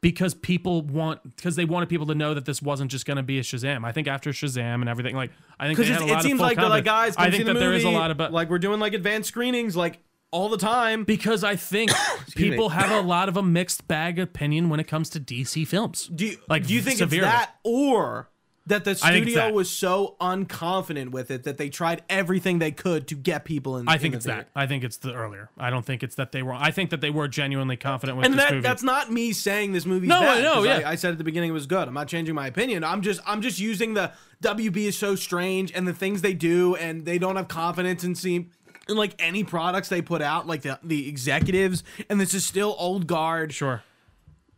[0.00, 3.22] Because people want, because they wanted people to know that this wasn't just going to
[3.22, 3.84] be a Shazam.
[3.86, 6.38] I think after Shazam and everything, like I think they had a lot it seems
[6.38, 7.14] of like they're like guys.
[7.16, 8.92] I think see the that there is a lot of, but like we're doing like
[8.92, 10.00] advanced screenings like
[10.30, 11.04] all the time.
[11.04, 11.90] because I think
[12.36, 16.08] people have a lot of a mixed bag opinion when it comes to DC films.
[16.14, 17.26] Do you, Like, do you think severely.
[17.26, 18.28] it's that or
[18.66, 22.58] that the I think it's studio was so unconfident with it that they tried everything
[22.58, 23.88] they could to get people in?
[23.88, 24.48] I think in it's the that.
[24.56, 25.50] I think it's the earlier.
[25.58, 26.54] I don't think it's that they were.
[26.54, 28.62] I think that they were genuinely confident with And this that, movie.
[28.62, 30.06] that's not me saying this movie.
[30.06, 30.38] No, bad.
[30.38, 30.62] I know.
[30.64, 30.78] yeah.
[30.88, 31.86] I, I said at the beginning it was good.
[31.86, 32.84] I'm not changing my opinion.
[32.84, 34.12] I'm just I'm just using the
[34.42, 38.14] WB is so strange and the things they do and they don't have confidence in
[38.14, 38.50] seeing
[38.88, 42.74] in like any products they put out, like the the executives, and this is still
[42.78, 43.52] old guard.
[43.52, 43.82] sure.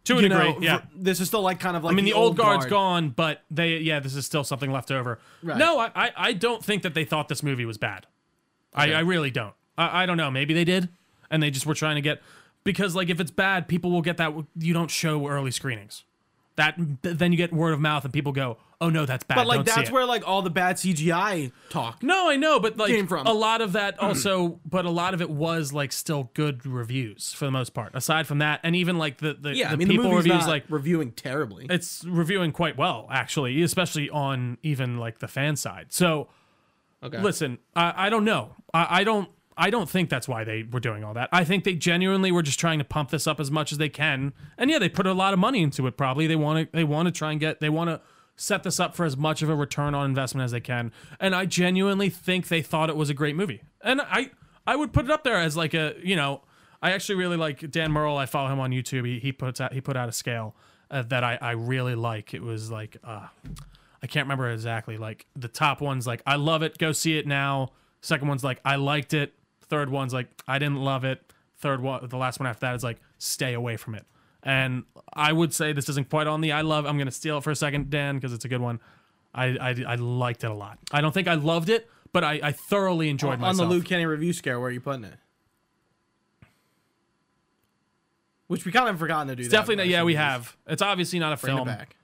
[0.07, 0.83] To a You degree, know, yeah.
[0.95, 2.71] this is still like kind of like I mean, the, old guard's guard.
[2.71, 5.19] gone, but they, yeah, this is still something left over.
[5.43, 5.59] Right.
[5.59, 8.07] No, I, I, I don't think that they thought this movie was bad.
[8.73, 9.55] I, I really don't.
[9.77, 10.31] I, I don't know.
[10.31, 10.89] Maybe they did,
[11.31, 12.23] and they just were trying to get
[12.63, 14.33] because, like, if it's bad, people will get that.
[14.57, 16.05] You don't show early screenings.
[16.57, 19.47] That then you get word of mouth, and people go, "Oh no, that's bad." But
[19.47, 22.03] like don't that's it." where like all the bad CGI talk.
[22.03, 23.27] No, I know, but like came from.
[23.27, 27.35] a lot of that also, but a lot of it was like still good reviews
[27.35, 27.95] for the most part.
[27.95, 30.35] Aside from that, and even like the the, Yeah, the I mean people the reviews,
[30.47, 31.67] not like reviewing terribly.
[31.69, 35.93] it's reviewing quite well actually, especially on even like the fan side.
[35.93, 36.29] So
[37.03, 37.21] Okay.
[37.21, 39.29] listen, I, I don't know, I, I don't.
[39.59, 41.31] I don't think that's why they were doing all that.
[41.33, 43.89] I think they genuinely were just trying to pump this up as much as they
[43.89, 44.35] can.
[44.59, 45.97] And yeah, they put a lot of money into it.
[45.97, 46.77] Probably they want to.
[46.77, 47.61] They want to try and get.
[47.61, 48.01] They want to
[48.37, 50.93] set this up for as much of a return on investment as they can.
[51.19, 53.63] And I genuinely think they thought it was a great movie.
[53.81, 54.31] And I
[54.67, 56.43] I would put it up there as like a you know
[56.83, 58.19] I actually really like Dan Murrell.
[58.19, 59.07] I follow him on YouTube.
[59.07, 60.55] He he puts out he put out a scale
[60.91, 62.35] uh, that I I really like.
[62.35, 63.27] It was like uh
[64.03, 64.99] I can't remember exactly.
[64.99, 66.77] Like the top one's like I love it.
[66.79, 67.73] Go see it now.
[68.03, 69.33] Second one's like I liked it.
[69.69, 71.33] Third one's like I didn't love it.
[71.59, 74.05] third one, the last one after that is like stay away from it.
[74.43, 76.87] And I would say this isn't quite on the I love.
[76.87, 78.81] I'm gonna steal it for a second, Dan, because it's a good one.
[79.35, 80.79] I, I I liked it a lot.
[80.93, 83.61] I don't think I loved it, but I, I thoroughly enjoyed on myself.
[83.63, 85.19] On the Luke Kenny review scale, where are you putting it?
[88.47, 89.43] Which we kind of forgotten to do.
[89.43, 90.57] that, Definitely, not, yeah, we have.
[90.69, 91.67] It's obviously not a film.
[91.67, 91.97] back.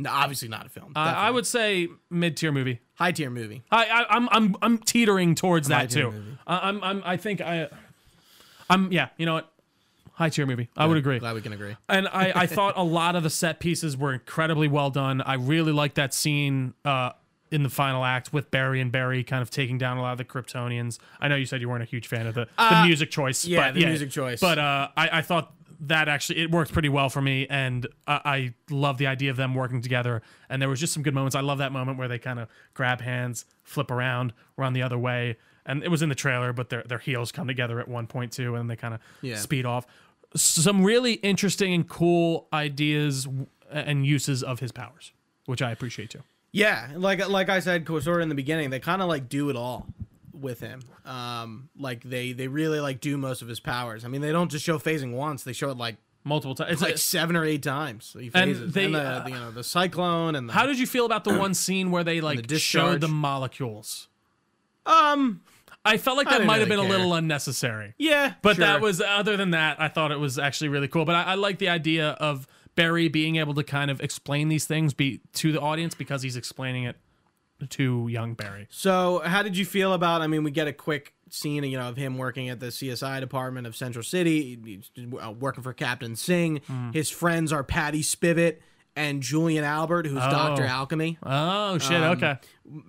[0.00, 0.92] No, obviously not a film.
[0.94, 2.80] I, I would say mid tier movie.
[2.94, 3.64] high tier movie.
[3.70, 6.12] I, I I'm I'm I'm teetering towards that too.
[6.12, 6.38] movie.
[6.46, 7.68] I, I'm I'm I think I
[8.70, 9.08] I'm yeah.
[9.16, 9.52] You know what?
[10.12, 10.68] High tier movie.
[10.76, 11.18] I would agree.
[11.18, 11.76] Glad we can agree.
[11.88, 15.20] And I, I thought a lot of the set pieces were incredibly well done.
[15.20, 17.10] I really liked that scene uh,
[17.50, 20.18] in the final act with Barry and Barry kind of taking down a lot of
[20.18, 20.98] the Kryptonians.
[21.20, 23.44] I know you said you weren't a huge fan of the, the music choice.
[23.44, 24.40] Uh, yeah, but the music choice.
[24.40, 28.20] But uh, I, I thought that actually it worked pretty well for me, and I,
[28.24, 30.22] I love the idea of them working together.
[30.48, 31.36] And there was just some good moments.
[31.36, 34.98] I love that moment where they kind of grab hands, flip around, run the other
[34.98, 35.36] way.
[35.64, 38.32] And it was in the trailer, but their their heels come together at one point
[38.32, 39.36] too, and they kind of Yeah.
[39.36, 39.86] speed off.
[40.34, 43.28] Some really interesting and cool ideas
[43.70, 45.12] and uses of his powers,
[45.46, 46.22] which I appreciate too.
[46.52, 49.50] Yeah, like like I said, sort of in the beginning, they kind of like do
[49.50, 49.86] it all
[50.32, 50.80] with him.
[51.04, 54.04] Um, like they they really like do most of his powers.
[54.04, 55.96] I mean, they don't just show phasing once; they show it like
[56.28, 56.72] Multiple times.
[56.72, 58.14] It's like like, seven or eight times.
[58.18, 60.78] He And they, and the, uh, the, you know the cyclone and the, how did
[60.78, 64.08] you feel about the one scene where they like the showed the molecules?
[64.84, 65.40] um
[65.84, 67.94] I felt like that might have really been a little unnecessary.
[67.98, 68.66] yeah, But sure.
[68.66, 71.06] that was other than that, I thought it was actually really cool.
[71.06, 72.46] But I, I like the idea of
[72.78, 76.36] Barry being able to kind of explain these things be to the audience because he's
[76.36, 76.94] explaining it
[77.70, 78.68] to young Barry.
[78.70, 80.22] So, how did you feel about?
[80.22, 83.18] I mean, we get a quick scene, you know, of him working at the CSI
[83.18, 84.80] department of Central City,
[85.20, 86.60] uh, working for Captain Singh.
[86.68, 86.92] Hmm.
[86.92, 88.58] His friends are Patty Spivot
[88.98, 91.18] and Julian Albert, who's Doctor Alchemy.
[91.22, 91.96] Oh shit!
[92.02, 92.36] Um, okay.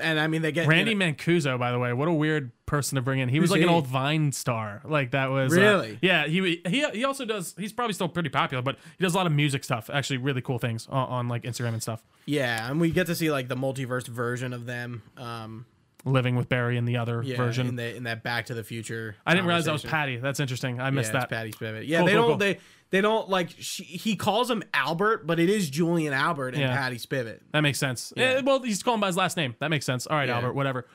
[0.01, 2.51] And I mean, they get you Randy know- Mancuso, by the way, what a weird
[2.65, 3.29] person to bring in.
[3.29, 4.81] He was like an old Vine star.
[4.83, 5.99] Like that was uh, Really?
[6.01, 6.27] yeah.
[6.27, 7.55] He he he also does.
[7.57, 9.89] He's probably still pretty popular, but he does a lot of music stuff.
[9.91, 12.03] Actually, really cool things on, on like Instagram and stuff.
[12.25, 15.01] yeah, and we get to see like the multiverse version of them.
[15.17, 15.65] Um,
[16.05, 17.67] Living with Barry in the other yeah, version.
[17.67, 19.15] in the in that Back to the Future.
[19.25, 19.83] I didn't realize that was.
[19.83, 20.15] Patty.
[20.17, 20.79] That's interesting.
[20.79, 21.29] I Yeah, missed it's that.
[21.29, 21.87] Patty Spivot.
[21.87, 22.37] Yeah, Cool, they cool, don't cool.
[22.37, 22.57] they
[22.91, 26.75] they don't like she, he calls him Albert, but it is Julian Albert and Yeah.
[26.75, 27.41] Patty Spivot.
[27.51, 28.13] That makes sense.
[28.15, 28.25] Yeah.
[28.37, 29.55] Eh, well, he's calling by his last name.
[29.59, 30.07] That makes sense.
[30.07, 30.35] All right, Yeah.
[30.35, 30.53] Albert.
[30.53, 30.87] Whatever.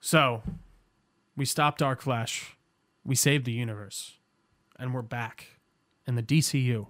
[0.00, 0.42] So,
[1.36, 2.56] we stopped Dark Flash.
[3.04, 4.18] We saved the universe,
[4.78, 5.58] and we're back
[6.06, 6.86] in the DCU.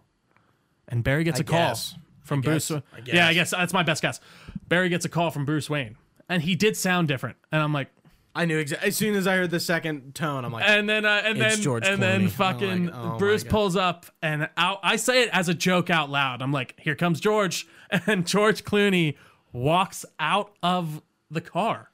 [0.88, 1.74] And Barry gets I a call
[2.22, 2.68] from guess.
[2.68, 2.82] Bruce.
[2.92, 3.50] I Yeah, I guess.
[3.52, 4.20] guess that's my best guess.
[4.68, 5.96] Barry gets a call from Bruce Wayne,
[6.32, 7.36] and he did sound different.
[7.50, 7.88] And I'm like,
[8.34, 11.04] I knew exactly as soon as I heard the second tone, I'm like, and then
[11.04, 12.30] uh, and then George and then Clooney.
[12.30, 16.08] Fucking like, oh Bruce pulls up and out, I say it as a joke out
[16.08, 16.40] loud.
[16.40, 17.66] I'm like, "Here comes George,"
[18.06, 19.16] and George Clooney
[19.52, 21.90] walks out of the car,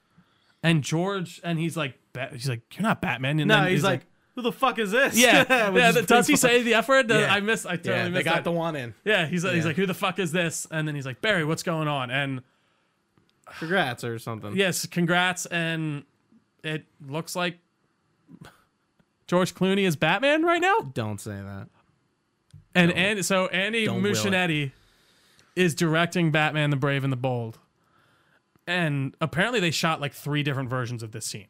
[0.63, 3.83] and George and he's like, "Ba- "He's like, you're not Batman." And no, then he's,
[3.83, 4.03] like,
[4.35, 5.17] who the fuck is this?
[5.17, 5.43] "Yeah,
[5.75, 6.37] yeah." Does pretty he fun.
[6.37, 7.09] say the F word?
[7.09, 7.33] Yeah.
[7.33, 7.65] I miss.
[7.65, 8.43] I totally Yeah, they missed got that.
[8.45, 8.93] the one in.
[9.03, 9.63] yeah, he's he's Yeah.
[9.65, 12.43] like, "Who the fuck is this?" And then he's like, "Barry, what's going on?" And
[13.57, 14.55] Congrats or something.
[14.55, 15.45] yes, congrats.
[15.47, 16.03] And
[16.63, 17.57] it looks like
[19.27, 20.79] George Clooney is Batman right now.
[20.93, 21.67] Don't say that.
[22.75, 24.01] And and so Andy Don't.
[24.01, 24.71] Muschietti
[25.55, 27.59] is directing Batman the Brave and the Bold.
[28.67, 31.47] And apparently they shot like three different versions of this scene.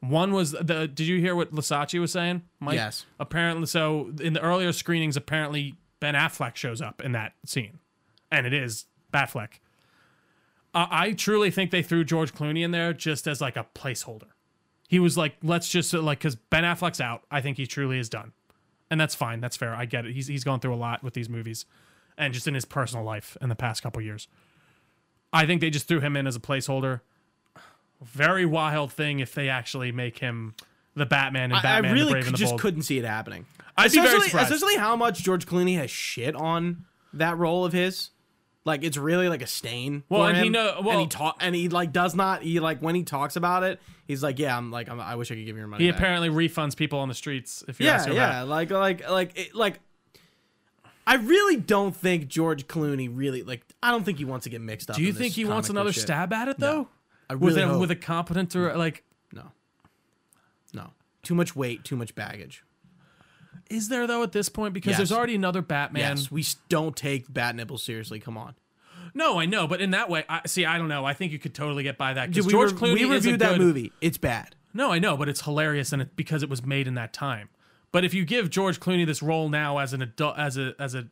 [0.00, 2.42] One was the did you hear what Lasacci was saying?
[2.60, 2.76] Mike?
[2.76, 3.04] Yes.
[3.18, 7.78] Apparently so in the earlier screenings apparently Ben Affleck shows up in that scene.
[8.30, 9.54] And it is Batfleck.
[10.74, 14.28] Uh, I truly think they threw George Clooney in there just as like a placeholder.
[14.88, 17.22] He was like, let's just uh, like because Ben Affleck's out.
[17.30, 18.32] I think he truly is done,
[18.90, 19.40] and that's fine.
[19.40, 19.74] That's fair.
[19.74, 20.12] I get it.
[20.12, 21.64] He's he's gone through a lot with these movies,
[22.16, 24.28] and just in his personal life in the past couple years.
[25.32, 27.00] I think they just threw him in as a placeholder.
[28.02, 30.54] Very wild thing if they actually make him
[30.94, 32.60] the Batman and I, I Batman the really could- just Bold.
[32.60, 33.46] couldn't see it happening.
[33.76, 34.52] I'd be very surprised.
[34.52, 38.10] especially how much George Clooney has shit on that role of his.
[38.68, 40.04] Like it's really like a stain.
[40.10, 40.52] Well, and he him.
[40.52, 42.42] know- well- and he talk and he like does not.
[42.42, 45.30] He like when he talks about it, he's like, yeah, I'm like, I'm, I wish
[45.30, 45.84] I could give you your money.
[45.84, 45.98] he back.
[45.98, 49.08] apparently refunds people on the streets if you yeah, ask him yeah, about like like
[49.08, 49.80] like it, like.
[51.06, 53.64] I really don't think George Clooney really like.
[53.82, 54.96] I don't think he wants to get mixed up.
[54.96, 56.02] Do you think he wants another shit.
[56.02, 56.88] stab at it though?
[57.30, 57.80] I with a hope.
[57.80, 59.52] with a competent or like no,
[60.74, 60.90] no,
[61.22, 62.62] too much weight, too much baggage.
[63.70, 64.96] Is there though at this point because Yes.
[64.98, 66.16] there's already another Batman.
[66.16, 68.20] yes, we s- don't take bat nipples seriously.
[68.20, 68.54] Come on.
[69.14, 70.64] No, I know, but in that way, I see.
[70.66, 71.04] I don't know.
[71.04, 73.12] I think you could totally get by that because we George Clooney we is a
[73.14, 73.92] reviewed that good- movie.
[74.00, 74.54] It's bad.
[74.74, 77.48] No, I know, but it's hilarious and it because it was made in that time.
[77.90, 80.94] But if you give George Clooney this role now as an adult, as a as
[80.94, 81.08] a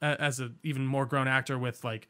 [0.00, 2.08] a- as a even more grown actor with like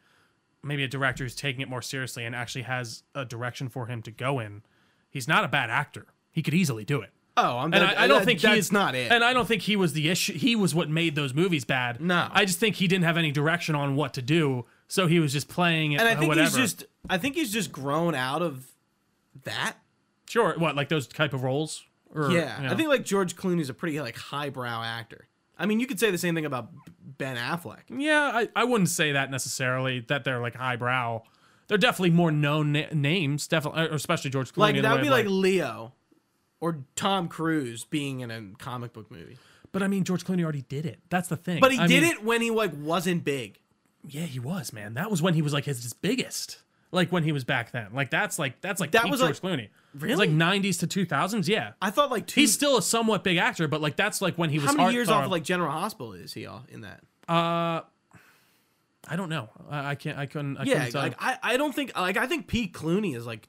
[0.63, 4.03] maybe a director who's taking it more seriously and actually has a direction for him
[4.03, 4.63] to go in,
[5.11, 6.07] he's not a bad actor.
[6.31, 7.11] He could easily do it.
[7.37, 7.65] Oh, I'm.
[7.73, 9.11] And that- I, I don't that- think that's he's not it.
[9.11, 10.35] And I don't think he was the issue.
[10.35, 12.01] He was what made those movies bad.
[12.01, 12.29] No.
[12.31, 15.33] I just think he didn't have any direction on what to do, so he was
[15.33, 16.01] just playing it.
[16.01, 16.49] and I uh, think whatever.
[16.49, 16.85] he's just.
[17.11, 18.67] I think he's just grown out of
[19.45, 19.75] that.
[20.29, 20.55] sure.
[20.59, 21.85] What like those type of roles?
[22.15, 22.73] Or, Yeah, you know?
[22.73, 25.27] I think like George Clooney's a pretty like highbrow actor.
[25.59, 26.69] I mean, you could say the same thing about
[27.19, 27.83] Ben Affleck.
[27.89, 30.01] Yeah, I, I wouldn't say that necessarily.
[30.01, 31.23] That they're like highbrow.
[31.67, 33.47] They're definitely more known na- names.
[33.49, 34.59] Definitely, especially George Clooney.
[34.59, 35.93] Like that would be of, like Leo
[36.65, 39.37] or Tom Cruise being in a comic book movie.
[39.73, 41.01] But I mean, George Clooney already did it.
[41.11, 41.61] That's the thing.
[41.61, 43.59] But he I did mean, it when he like wasn't big.
[44.07, 44.95] Yeah, he was man.
[44.95, 46.59] That was when he was like his, his biggest.
[46.93, 47.89] Like when he was back then.
[47.93, 49.65] Like that's like that's like That was, George like- Clooney.
[49.65, 50.29] It was Really?
[50.29, 51.49] like '90s to 2000s.
[51.49, 52.41] Yeah, I thought like two.
[52.41, 54.67] he's still a somewhat big actor, but like that's like when he was.
[54.69, 57.01] how many years uh, off of like General Hospital is he all in that?
[57.29, 57.83] Uh,
[59.09, 59.49] I don't know.
[59.69, 60.17] I, I can't.
[60.19, 60.57] I couldn't.
[60.59, 63.49] I Yeah, couldn't like I, I don't think like I think Pete Clooney is like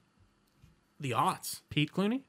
[0.99, 1.61] the aughts.
[1.69, 2.21] Pete Clooney.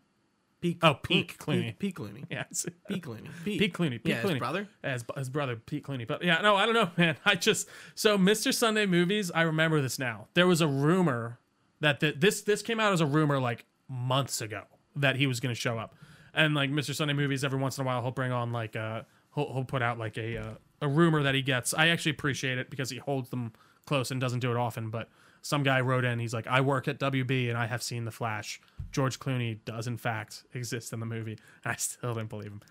[0.74, 1.62] Pete, Oh, Peak Clooney.
[1.62, 2.24] Pete, Pete Clooney.
[2.30, 3.28] Yeah, it's- Pete Clooney.
[3.44, 3.90] Pete, Pete Clooney.
[4.02, 4.30] Pete yeah, Clooney.
[4.30, 4.68] his brother.
[4.82, 6.06] As his, his brother, Pete Clooney.
[6.06, 7.16] But yeah, no, I don't know, man.
[7.24, 8.52] I just so Mr.
[8.54, 9.30] Sunday movies.
[9.34, 10.28] I remember this now.
[10.34, 11.38] There was a rumor
[11.80, 14.62] that the, this this came out as a rumor like months ago
[14.96, 15.94] that he was going to show up,
[16.34, 16.94] and like Mr.
[16.94, 19.02] Sunday movies, every once in a while he'll bring on like uh
[19.34, 21.74] he'll, he'll put out like a uh, a rumor that he gets.
[21.74, 23.52] I actually appreciate it because he holds them
[23.86, 25.08] close and doesn't do it often, but.
[25.46, 28.10] Some guy wrote in, he's like, I work at WB and I have seen The
[28.10, 28.60] Flash.
[28.90, 31.38] George Clooney does, in fact, exist in the movie.
[31.64, 32.62] And I still didn't believe him.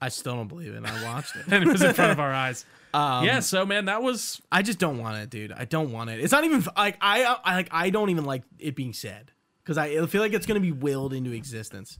[0.00, 0.84] I still don't believe it.
[0.84, 1.44] I watched it.
[1.52, 2.64] and it was in front of our eyes.
[2.94, 5.50] Um, yeah, so man, that was I just don't want it, dude.
[5.50, 6.20] I don't want it.
[6.20, 9.32] It's not even like I, I like I don't even like it being said
[9.64, 11.98] because I feel like it's gonna be willed into existence.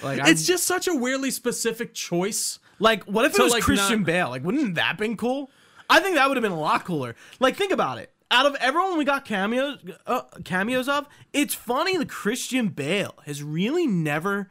[0.00, 2.60] Like I, it's just such a weirdly specific choice.
[2.78, 4.28] like what if it was like, Christian not- Bale?
[4.28, 5.50] Like wouldn't that been cool?
[5.90, 7.16] I think that would have been a lot cooler.
[7.40, 8.12] Like think about it.
[8.30, 13.42] Out of everyone we got cameos uh, cameos of, it's funny that Christian Bale has
[13.42, 14.50] really never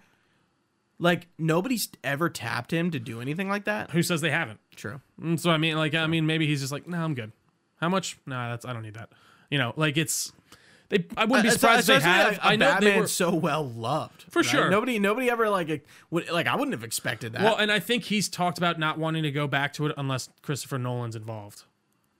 [1.00, 3.92] like nobody's ever tapped him to do anything like that.
[3.92, 4.60] Who says they haven't?
[4.76, 5.00] True.
[5.22, 7.32] Mm, So I mean, like, I mean, maybe he's just like, no, I'm good.
[7.80, 8.18] How much?
[8.26, 9.10] Nah, that's I don't need that.
[9.52, 10.32] You know, like it's.
[10.90, 12.28] They, I wouldn't be surprised if they have.
[12.32, 13.08] like, a I know Batman's they were.
[13.08, 14.46] so well loved For right?
[14.46, 14.70] sure.
[14.70, 16.48] Nobody, nobody ever like would like.
[16.48, 17.44] I wouldn't have expected that.
[17.44, 20.30] Well, and I think he's talked about not wanting to go back to it unless
[20.42, 21.64] Christopher Nolan's involved.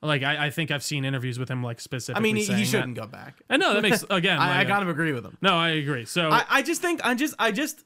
[0.02, 2.20] Like, I, I think I've seen interviews with him, like specifically.
[2.20, 3.42] I mean, he, he shouldn't go back.
[3.50, 4.38] I know that makes again.
[4.38, 5.38] I, I like, uh, kind of agree with him.
[5.42, 6.06] No, I agree.
[6.06, 7.84] So I, I just think I just I just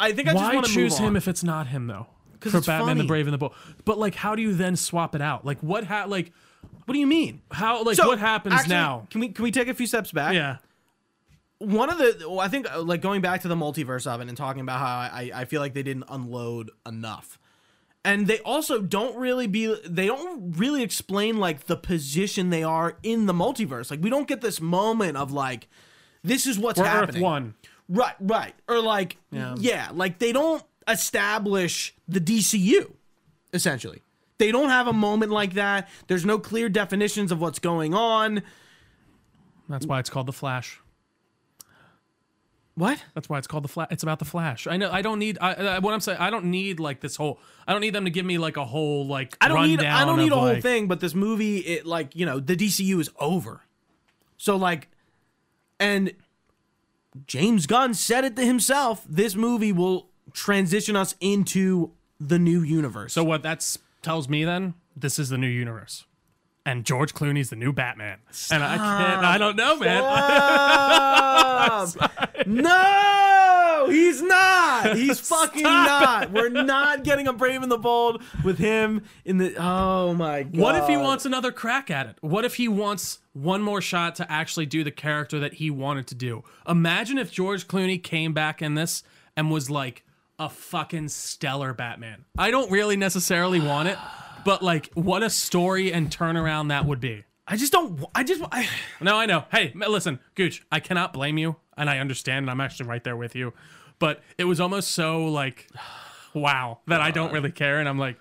[0.00, 2.08] I think I just why want to choose him if it's not him though?
[2.40, 3.04] For Batman the.
[3.04, 3.54] Brave and the Bold.
[3.84, 5.44] But like, how do you then swap it out?
[5.44, 6.32] Like, what ha- like
[6.84, 7.42] what do you mean?
[7.50, 9.06] how like So, what happens actually, now?
[9.10, 10.34] Can we can we take a few steps back?
[10.34, 10.58] Yeah.
[11.58, 14.28] One of the well, I think uh, like going back to the multiverse of it
[14.28, 17.38] and talking about how I I feel like they didn't unload enough.
[18.04, 22.98] And they also don't really be they don't really explain like the position they are
[23.02, 23.90] in the multiverse.
[23.90, 25.68] Like we don't get this moment of like
[26.24, 27.22] this is what's Earth happening.
[27.22, 27.54] One.
[27.88, 28.54] Right, right.
[28.68, 29.54] Or like yeah.
[29.58, 29.90] yeah.
[29.92, 32.92] like they don't establish the DCU
[33.52, 34.02] essentially.
[34.38, 35.88] They don't have a moment like that.
[36.08, 38.42] There's no clear definitions of what's going on.
[39.68, 40.80] That's why it's called the Flash.
[42.74, 43.04] What?
[43.14, 43.88] That's why it's called the Flash.
[43.90, 44.66] It's about the Flash.
[44.66, 44.90] I know.
[44.90, 45.38] I don't need.
[45.40, 46.18] I, I, what I'm saying.
[46.18, 47.38] I don't need like this whole.
[47.66, 49.36] I don't need them to give me like a whole like.
[49.40, 52.24] I don't need I don't need a whole thing, but this movie it like, you
[52.24, 53.62] know, the DCU is over.
[54.38, 54.88] So like
[55.78, 56.12] and
[57.26, 63.12] James Gunn said it to himself, this movie will transition us into the new universe.
[63.12, 64.74] So what that tells me then?
[64.96, 66.06] This is the new universe,
[66.64, 68.18] and George Clooney's the new Batman.
[68.50, 69.24] And I can't.
[69.24, 70.02] I don't know, man.
[71.88, 72.30] Stop.
[72.46, 74.96] no, he's not.
[74.96, 76.30] He's fucking not.
[76.30, 79.54] We're not getting a Brave and the Bold with him in the.
[79.56, 80.56] Oh my god.
[80.56, 82.16] What if he wants another crack at it?
[82.20, 86.06] What if he wants one more shot to actually do the character that he wanted
[86.08, 86.44] to do?
[86.68, 89.02] Imagine if George Clooney came back in this
[89.36, 90.04] and was like
[90.38, 92.24] a fucking stellar Batman.
[92.38, 93.98] I don't really necessarily want it,
[94.44, 97.24] but like what a story and turnaround that would be.
[97.46, 98.04] I just don't.
[98.14, 98.42] I just.
[98.52, 98.68] I,
[99.00, 99.44] No, I know.
[99.50, 103.16] Hey, listen, Gooch, I cannot blame you, and I understand, and I'm actually right there
[103.16, 103.52] with you.
[103.98, 105.68] But it was almost so like,
[106.34, 108.16] wow, that I don't really care, and I'm like,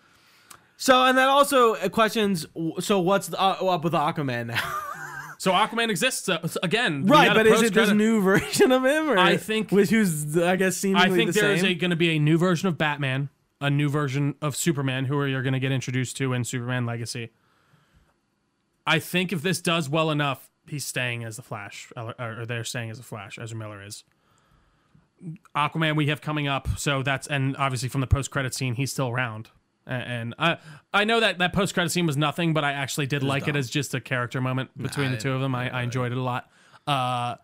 [0.78, 2.45] so and then also uh, questions.
[2.80, 4.74] So what's the, uh, up with Aquaman now?
[5.38, 9.09] so Aquaman exists uh, again, right, but is it this new version of him?
[9.09, 11.78] Or I think- which who's I guess seemingly I think the there is same.
[11.78, 13.30] going to be a new version of Batman,
[13.62, 16.86] a new version of Superman, who are you're going to get introduced to in Superman
[16.86, 17.30] Legacy.
[18.86, 22.89] I think if this does well enough, he's staying as the Flash, or they're staying
[22.89, 23.38] as the Flash.
[23.39, 24.03] Ezra Miller is.
[25.55, 28.91] Aquaman we have coming up, so that's and obviously from the post credit scene, he's
[28.91, 29.49] still around.
[29.86, 30.57] And I
[30.91, 33.55] I know that that post credit scene was nothing, but I actually did like it
[33.55, 35.53] as just a character moment between I the two of them.
[35.53, 36.49] I, I enjoyed it a lot.
[36.88, 37.36] Uh,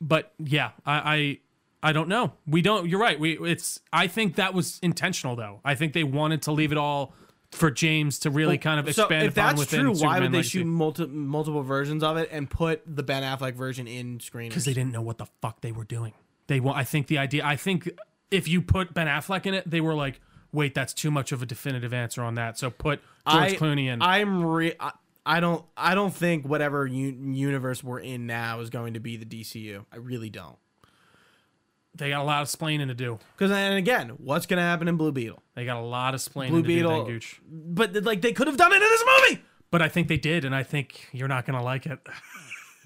[0.00, 1.38] but yeah, I, I
[1.82, 2.32] I don't know.
[2.46, 2.88] We don't.
[2.88, 3.18] You're right.
[3.18, 3.80] We it's.
[3.92, 5.60] I think that was intentional though.
[5.64, 7.14] I think they wanted to leave it all
[7.52, 9.08] for James to really kind of expand.
[9.08, 10.58] So if upon that's true, why would they Legacy.
[10.58, 14.48] shoot multi- multiple versions of it and put the Ben Affleck version in screen?
[14.48, 16.12] because they didn't know what the fuck they were doing.
[16.48, 16.78] They want.
[16.78, 17.44] I think the idea.
[17.44, 17.88] I think
[18.30, 20.20] if you put Ben Affleck in it, they were like,
[20.52, 23.00] "Wait, that's too much of a definitive answer on that." So put
[23.30, 24.02] George I, Clooney in.
[24.02, 24.92] I'm re- I,
[25.24, 29.16] I don't I don't think whatever u- universe we're in now is going to be
[29.16, 29.84] the DCU.
[29.92, 30.56] I really don't.
[31.98, 33.18] They got a lot of splaining to do.
[33.36, 35.42] Because and again, what's going to happen in Blue Beetle?
[35.54, 37.12] They got a lot of splaining Blue to Beetle, do.
[37.12, 37.40] Gooch.
[37.46, 39.42] but like they could have done it in this movie.
[39.70, 41.98] But I think they did, and I think you're not gonna like it.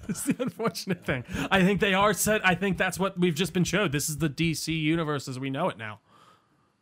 [0.09, 1.23] It's the unfortunate thing.
[1.49, 2.45] I think they are set.
[2.45, 3.93] I think that's what we've just been showed.
[3.93, 6.01] This is the DC universe as we know it now.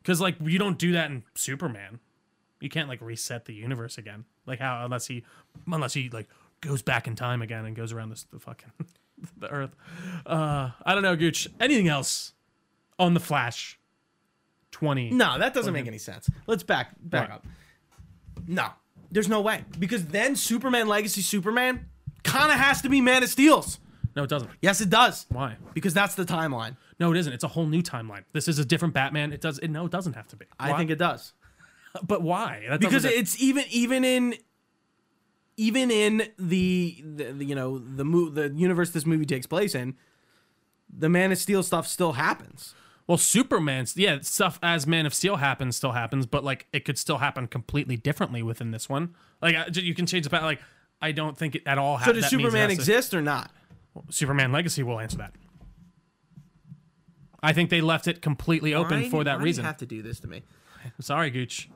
[0.02, 2.00] Because like you don't do that in Superman.
[2.60, 4.26] You can't like reset the universe again.
[4.48, 5.24] Like how unless he
[5.72, 6.30] unless he like
[6.62, 8.72] goes back in time again and goes around this the fucking
[9.38, 9.76] the Earth.
[10.26, 11.48] Uh, I don't know, Gooch.
[11.60, 12.34] Anything else
[13.00, 13.78] on the Flash?
[14.72, 15.12] Twenty.
[15.12, 16.30] No, that doesn't make any sense.
[16.48, 17.36] Let's back back Right.
[17.36, 17.46] up.
[18.48, 18.68] No,
[19.12, 21.88] there's no way because then Superman Legacy Superman
[22.24, 23.80] kind of has to be Man of Steel's.
[24.16, 24.52] No, it doesn't.
[24.62, 25.26] Yes, it does.
[25.30, 25.56] Why?
[25.74, 26.76] Because that's the timeline.
[27.00, 27.32] No, it isn't.
[27.34, 28.24] It's a whole new timeline.
[28.34, 29.32] This is a different Batman.
[29.34, 29.58] It does.
[29.60, 30.46] It, no, it doesn't have to be.
[30.60, 31.34] I think it does.
[32.08, 32.64] But why?
[32.70, 34.36] That because it's even even in
[35.62, 39.76] even in the, the, the, you know the mo- the universe this movie takes place
[39.76, 39.96] in
[40.90, 42.74] the man of steel stuff still happens
[43.08, 46.98] well, Superman's yeah stuff as Man of Steel happens still happens, but like it could
[46.98, 49.16] still happen completely differently within this one.
[49.42, 50.44] Like you can change the bat.
[50.44, 50.62] Like
[51.02, 51.98] I don't think it at all.
[51.98, 53.52] Ha- so does that superman has to- exist or not
[54.12, 55.34] Superman Legacy will answer that.
[57.44, 59.66] I think they left it completely open Why- for why that do you reason.
[59.66, 60.44] have to do this to me
[61.02, 61.70] Sorry, Gooch.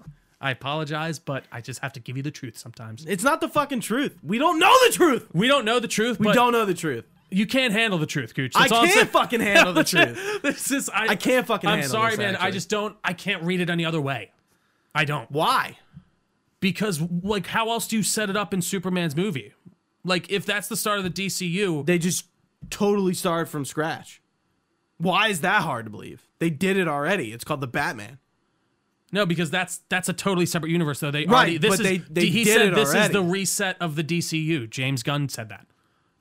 [0.45, 3.05] I apologize, but I just have to give you the truth sometimes.
[3.05, 6.19] it's not the fucking truth we don't know the truth We don't know the truth,
[6.19, 8.53] we but don't know the truth you can't handle the truth, Gooch.
[8.55, 11.67] i That's all I'm can't fucking handle the truth this is I, I can't fucking
[11.69, 12.35] I'm handle sorry, this, man.
[12.35, 12.51] I actually.
[12.51, 12.95] just don't.
[13.03, 14.31] I can't read it any other way.
[14.93, 15.79] I don't why
[16.59, 19.53] because like how else do you set it up in Superman's movie?
[20.03, 22.25] Like if that's the start of the DCU, they just
[22.69, 24.21] totally started from scratch
[24.97, 28.17] why is that hard to believe they did it already it's called the batman
[29.15, 30.99] no, because that's that's a totally separate universe.
[30.99, 33.21] Though they already this but is they- they he did said it this is the
[33.23, 34.69] reset of the DCU.
[34.69, 35.65] James Gunn said that.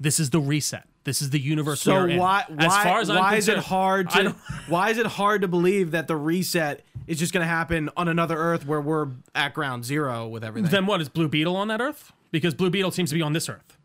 [0.00, 0.86] This is the reset.
[1.02, 1.82] This is the universe.
[1.82, 2.18] So are in.
[2.18, 4.30] why as why far as I'm why is it hard to
[4.68, 8.08] why is it hard to believe that the reset is just going to happen on
[8.08, 10.70] another Earth where we're at ground zero with everything?
[10.70, 12.12] Then what is Blue Beetle on that Earth?
[12.30, 13.76] Because Blue Beetle seems to be on this Earth.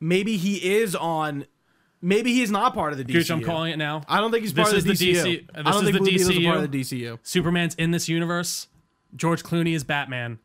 [0.00, 1.46] maybe he is on.
[2.04, 3.12] Maybe he's not part of the DCU.
[3.14, 4.02] Gooch, I'm calling it now.
[4.08, 5.16] I don't think he's This part of the is the DCU.
[5.16, 6.64] DC I this don't is think the Blue Beetle's a part DCU.
[6.64, 7.18] of the DCU.
[7.22, 8.68] Superman's in this universe.
[9.16, 10.38] George Clooney is Batman.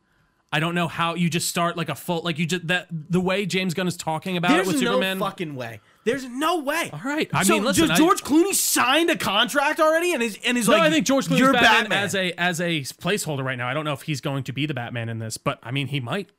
[0.52, 3.20] I don't know how you just start like a full like you just that the
[3.20, 5.20] way James Gunn is talking about There's it with no Superman.
[5.20, 5.80] fucking way.
[6.06, 6.90] There's no way.
[6.92, 7.30] All right.
[7.34, 10.58] I so mean, listen, does I- George Clooney signed a contract already and is and
[10.58, 13.58] is no, like I think George Clooney's Batman, Batman as a as a placeholder right
[13.60, 13.68] now.
[13.68, 15.86] I don't know if he's going to be the Batman in this, but I mean,
[15.88, 16.30] he might.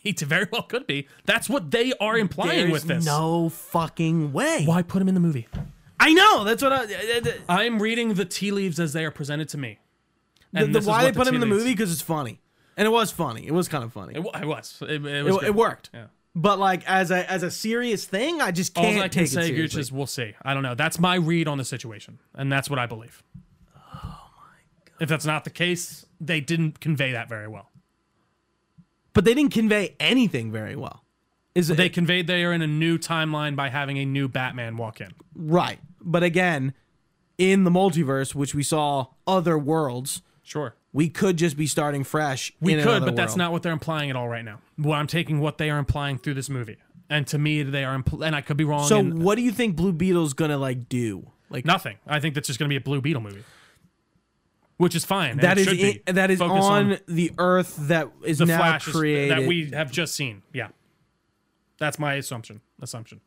[0.00, 1.08] He t- very well could be.
[1.26, 3.04] That's what they are implying There's with this.
[3.04, 4.62] no fucking way.
[4.64, 5.48] Why put him in the movie?
[6.00, 6.44] I know.
[6.44, 6.84] That's what I.
[6.84, 9.78] uh, uh, I'm reading the tea leaves as they are presented to me.
[10.54, 12.40] And the- is why they put him in the leaves- movie because it's funny,
[12.76, 13.46] and it was funny.
[13.46, 14.14] It was kind of funny.
[14.14, 14.78] It, it was.
[14.82, 15.36] It, it It, was.
[15.36, 15.54] it good.
[15.56, 15.90] worked.
[15.92, 16.06] Yeah.
[16.34, 19.26] But like as a as a serious thing, I just can't All I can take
[19.28, 20.34] say, it is we'll see.
[20.42, 20.76] I don't know.
[20.76, 23.24] That's my read on the situation, and that's what I believe.
[23.76, 23.80] Oh
[24.36, 24.94] my god!
[25.02, 27.70] If that's not the case, they didn't convey that very well.
[29.18, 31.02] But they didn't convey anything very well.
[31.56, 34.76] Is it They conveyed they are in a new timeline by having a new Batman
[34.76, 35.08] walk in.
[35.34, 35.80] right?
[36.00, 36.72] But again,
[37.36, 40.76] in the multiverse, which we saw other worlds, Sure.
[40.92, 42.52] we could just be starting fresh.
[42.60, 44.60] We could, but that's not what they're implying at all right now.
[44.78, 46.76] Well, I'm taking what they are implying through this movie,
[47.10, 48.00] and to me, they are.
[48.00, 48.86] Impl- and I could be wrong.
[48.86, 51.32] So what do you think Blue Beetle's gonna like do?
[51.50, 51.96] Like nothing.
[52.06, 53.42] I think that's just going to be a Blue Beetle movie,
[54.78, 55.32] which is fine.
[55.32, 56.02] and that it is should be.
[56.06, 59.36] in, that is Focus on, the Earth that is the now Flash is- created.
[59.38, 60.42] that we have just seen.
[60.52, 60.68] Yeah,
[61.78, 62.60] that's my assumption.
[62.80, 63.20] Assumption,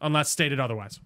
[0.00, 1.00] unless stated otherwise.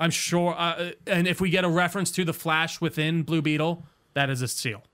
[0.00, 3.84] I'm sure, uh, and if we get a reference to the Flash within Blue Beetle,
[4.14, 4.84] that is a seal.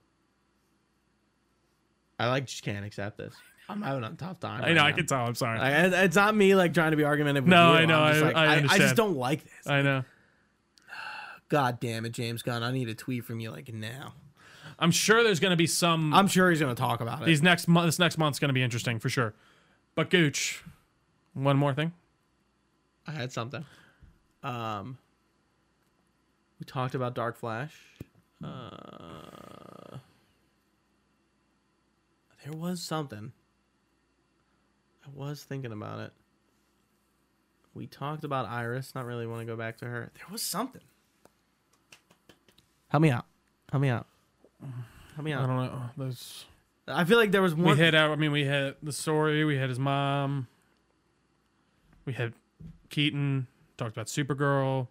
[2.18, 3.34] I like just can't accept this.
[3.68, 4.62] I'm having a tough time.
[4.62, 4.82] I know.
[4.82, 5.24] I can tell.
[5.26, 5.58] I'm sorry.
[5.58, 7.44] Like, it's not me like trying to be argumentative.
[7.44, 7.78] With No, you.
[7.78, 9.66] I know, I'm just I- like, I I, I just don't like this.
[9.66, 10.04] I know.
[11.54, 12.64] God damn it, James Gunn!
[12.64, 14.14] I need a tweet from you like now.
[14.76, 16.12] I'm sure there's going to be some.
[16.12, 17.26] I'm sure he's gonna talk about it.
[17.26, 19.34] these next month, this next month's going to be interesting for sure.
[19.94, 20.64] But Gooch,
[21.32, 21.92] one more thing.
[23.06, 23.64] I had something.
[24.42, 24.98] Um,
[26.58, 27.76] we talked about Dark Flash.
[28.42, 29.98] Uh,
[32.42, 33.30] there was something.
[35.06, 36.12] I was thinking about it.
[37.74, 38.92] We talked about Iris.
[38.96, 40.10] Not really want to go back to her.
[40.16, 40.82] There was something.
[42.94, 43.24] Help me out.
[43.72, 44.06] Help me out.
[45.16, 45.40] Help me out.
[45.40, 45.46] I out.
[45.48, 45.82] don't know.
[45.96, 46.44] There's
[46.86, 47.62] I feel like there was one.
[47.64, 47.76] we one.
[47.76, 48.12] hit out.
[48.12, 49.44] I mean, we had the story.
[49.44, 50.46] We had his mom.
[52.04, 52.34] We had
[52.90, 53.48] Keaton.
[53.78, 54.86] Talked about Supergirl.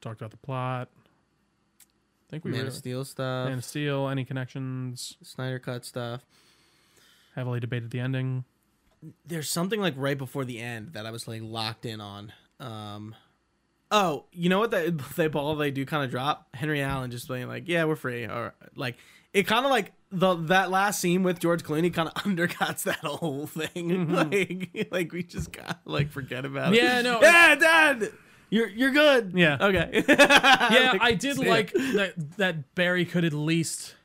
[0.00, 0.88] Talked about the plot.
[1.82, 3.48] I think we Man were of Steel stuff.
[3.48, 4.08] Man of Steel.
[4.08, 5.16] Any connections?
[5.24, 6.20] Snyder cut stuff.
[7.34, 8.44] Heavily debated the ending.
[9.26, 12.32] there's something like right before the end that I was like locked in on.
[12.60, 13.16] Um,
[13.90, 14.70] oh, you know what?
[14.70, 17.96] They they ball they do kind of drop Henry Allen just being like, yeah, we're
[17.96, 18.96] free, or like
[19.32, 22.98] it kind of like the that last scene with George Clooney kind of undercuts that
[22.98, 23.90] whole thing.
[23.90, 24.14] Mm-hmm.
[24.14, 26.82] like like we just got like forget about it.
[26.82, 27.20] Yeah, no.
[27.20, 28.12] yeah, Dad,
[28.50, 29.32] you're you're good.
[29.34, 29.58] Yeah.
[29.60, 30.04] okay.
[30.08, 33.96] yeah, Like, I did like that that Barry could at least.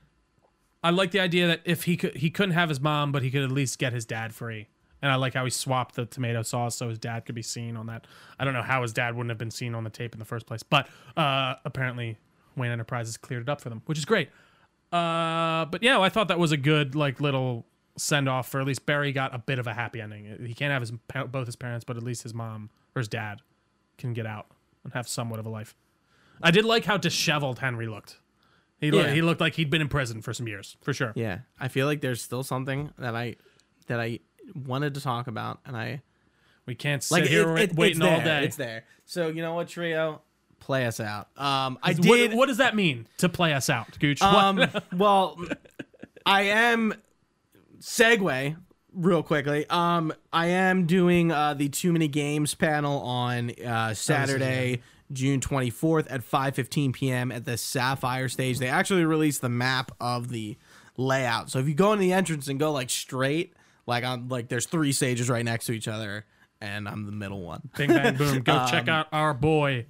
[0.83, 3.31] I like the idea that if he could, he couldn't have his mom, but he
[3.31, 4.67] could at least get his dad free.
[5.01, 7.77] And I like how he swapped the tomato sauce so his dad could be seen
[7.77, 8.07] on that.
[8.39, 10.25] I don't know how his dad wouldn't have been seen on the tape in the
[10.25, 12.17] first place, but uh, apparently
[12.55, 14.29] Wayne Enterprises cleared it up for them, which is great.
[14.91, 17.65] Uh, but yeah, I thought that was a good like little
[17.97, 20.37] send off for at least Barry got a bit of a happy ending.
[20.45, 20.91] He can't have his
[21.31, 23.41] both his parents, but at least his mom or his dad
[23.97, 24.47] can get out
[24.83, 25.75] and have somewhat of a life.
[26.41, 28.19] I did like how disheveled Henry looked.
[28.79, 29.11] He Yeah.
[29.11, 31.13] he looked like he'd been in prison for some years, for sure.
[31.15, 33.35] Yeah, I feel like there's still something that I
[33.87, 34.19] that I
[34.53, 36.01] wanted to talk about, and I
[36.65, 38.45] We can't sit like here it- it- waiting all there, day.
[38.45, 38.83] It's there.
[39.05, 40.21] So you know what, trio,
[40.59, 41.27] play us out.
[41.37, 42.33] Um, I What- did.
[42.33, 44.21] What, does that mean to play us out, Gooch?
[44.21, 45.37] um, well,
[46.25, 46.95] I am
[47.79, 48.55] segue
[48.93, 49.65] real quickly.
[49.69, 54.81] Um, I am doing uh, the Too Many Games panel on uh, Saturday,
[55.11, 57.31] June 24th at 5:15 p.m.
[57.31, 58.57] at the Sapphire stage.
[58.59, 60.57] They actually released the map of the
[60.97, 61.51] layout.
[61.51, 63.53] So if you go in the entrance and go like straight,
[63.85, 66.25] like on like there's three stages right next to each other,
[66.61, 67.69] and I'm the middle one.
[67.77, 68.39] Bing bang boom.
[68.43, 69.85] Go check out our boy.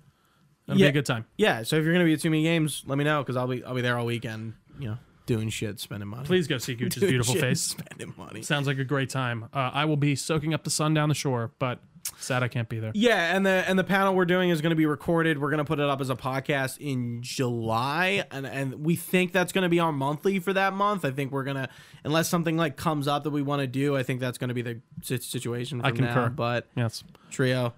[0.68, 0.88] Be yeah.
[0.88, 1.26] a good time.
[1.38, 1.64] Yeah.
[1.64, 3.64] So if you're gonna be at Too Many Games, let me know because I'll be
[3.64, 4.54] I'll be there all weekend.
[4.80, 6.26] You know, doing shit, spending money.
[6.26, 7.62] Please go see Gucci's beautiful shit, face.
[7.62, 8.42] spending money.
[8.42, 9.48] Sounds like a great time.
[9.54, 11.80] Uh, I will be soaking up the sun down the shore, but
[12.20, 12.92] sad I can't be there.
[12.94, 15.40] Yeah, and the and the panel we're doing is going to be recorded.
[15.40, 19.32] We're going to put it up as a podcast in July, and and we think
[19.32, 21.06] that's going to be our monthly for that month.
[21.06, 21.70] I think we're gonna,
[22.04, 24.54] unless something like comes up that we want to do, I think that's going to
[24.54, 25.82] be the situation.
[25.84, 26.24] I concur.
[26.24, 26.30] Now.
[26.30, 27.74] But Yes, trio,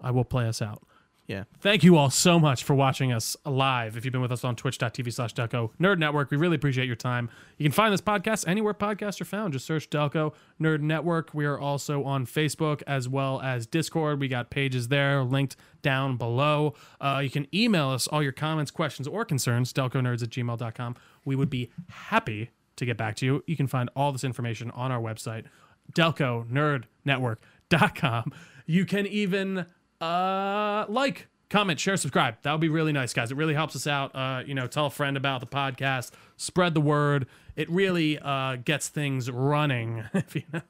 [0.00, 0.82] I will play us out.
[1.30, 3.96] Yeah, Thank you all so much for watching us live.
[3.96, 6.96] If you've been with us on twitch.tv slash Delco Nerd Network, we really appreciate your
[6.96, 7.30] time.
[7.56, 9.52] You can find this podcast anywhere podcasts are found.
[9.52, 11.32] Just search Delco Nerd Network.
[11.32, 14.18] We are also on Facebook as well as Discord.
[14.18, 16.74] We got pages there linked down below.
[17.00, 20.96] Uh, you can email us all your comments, questions, or concerns, delconerds at gmail.com.
[21.24, 23.44] We would be happy to get back to you.
[23.46, 25.44] You can find all this information on our website,
[25.92, 28.32] delconerdnetwork.com.
[28.66, 29.66] You can even
[30.00, 32.36] uh like comment share subscribe.
[32.42, 33.30] That would be really nice guys.
[33.30, 34.14] It really helps us out.
[34.14, 36.12] Uh you know tell a friend about the podcast.
[36.36, 37.26] Spread the word.
[37.56, 40.62] It really uh gets things running if you know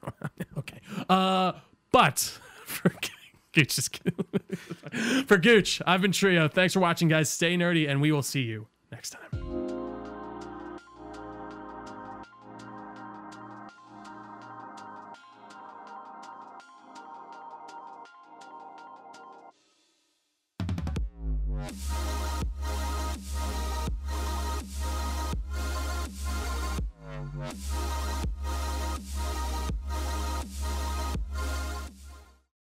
[0.57, 0.79] okay.
[1.09, 1.53] Uh
[1.91, 2.19] but
[2.65, 2.89] for
[3.53, 3.99] gooch just
[5.25, 6.47] for gooch i've been trio.
[6.47, 7.29] Thanks for watching guys.
[7.29, 9.80] Stay nerdy and we will see you next time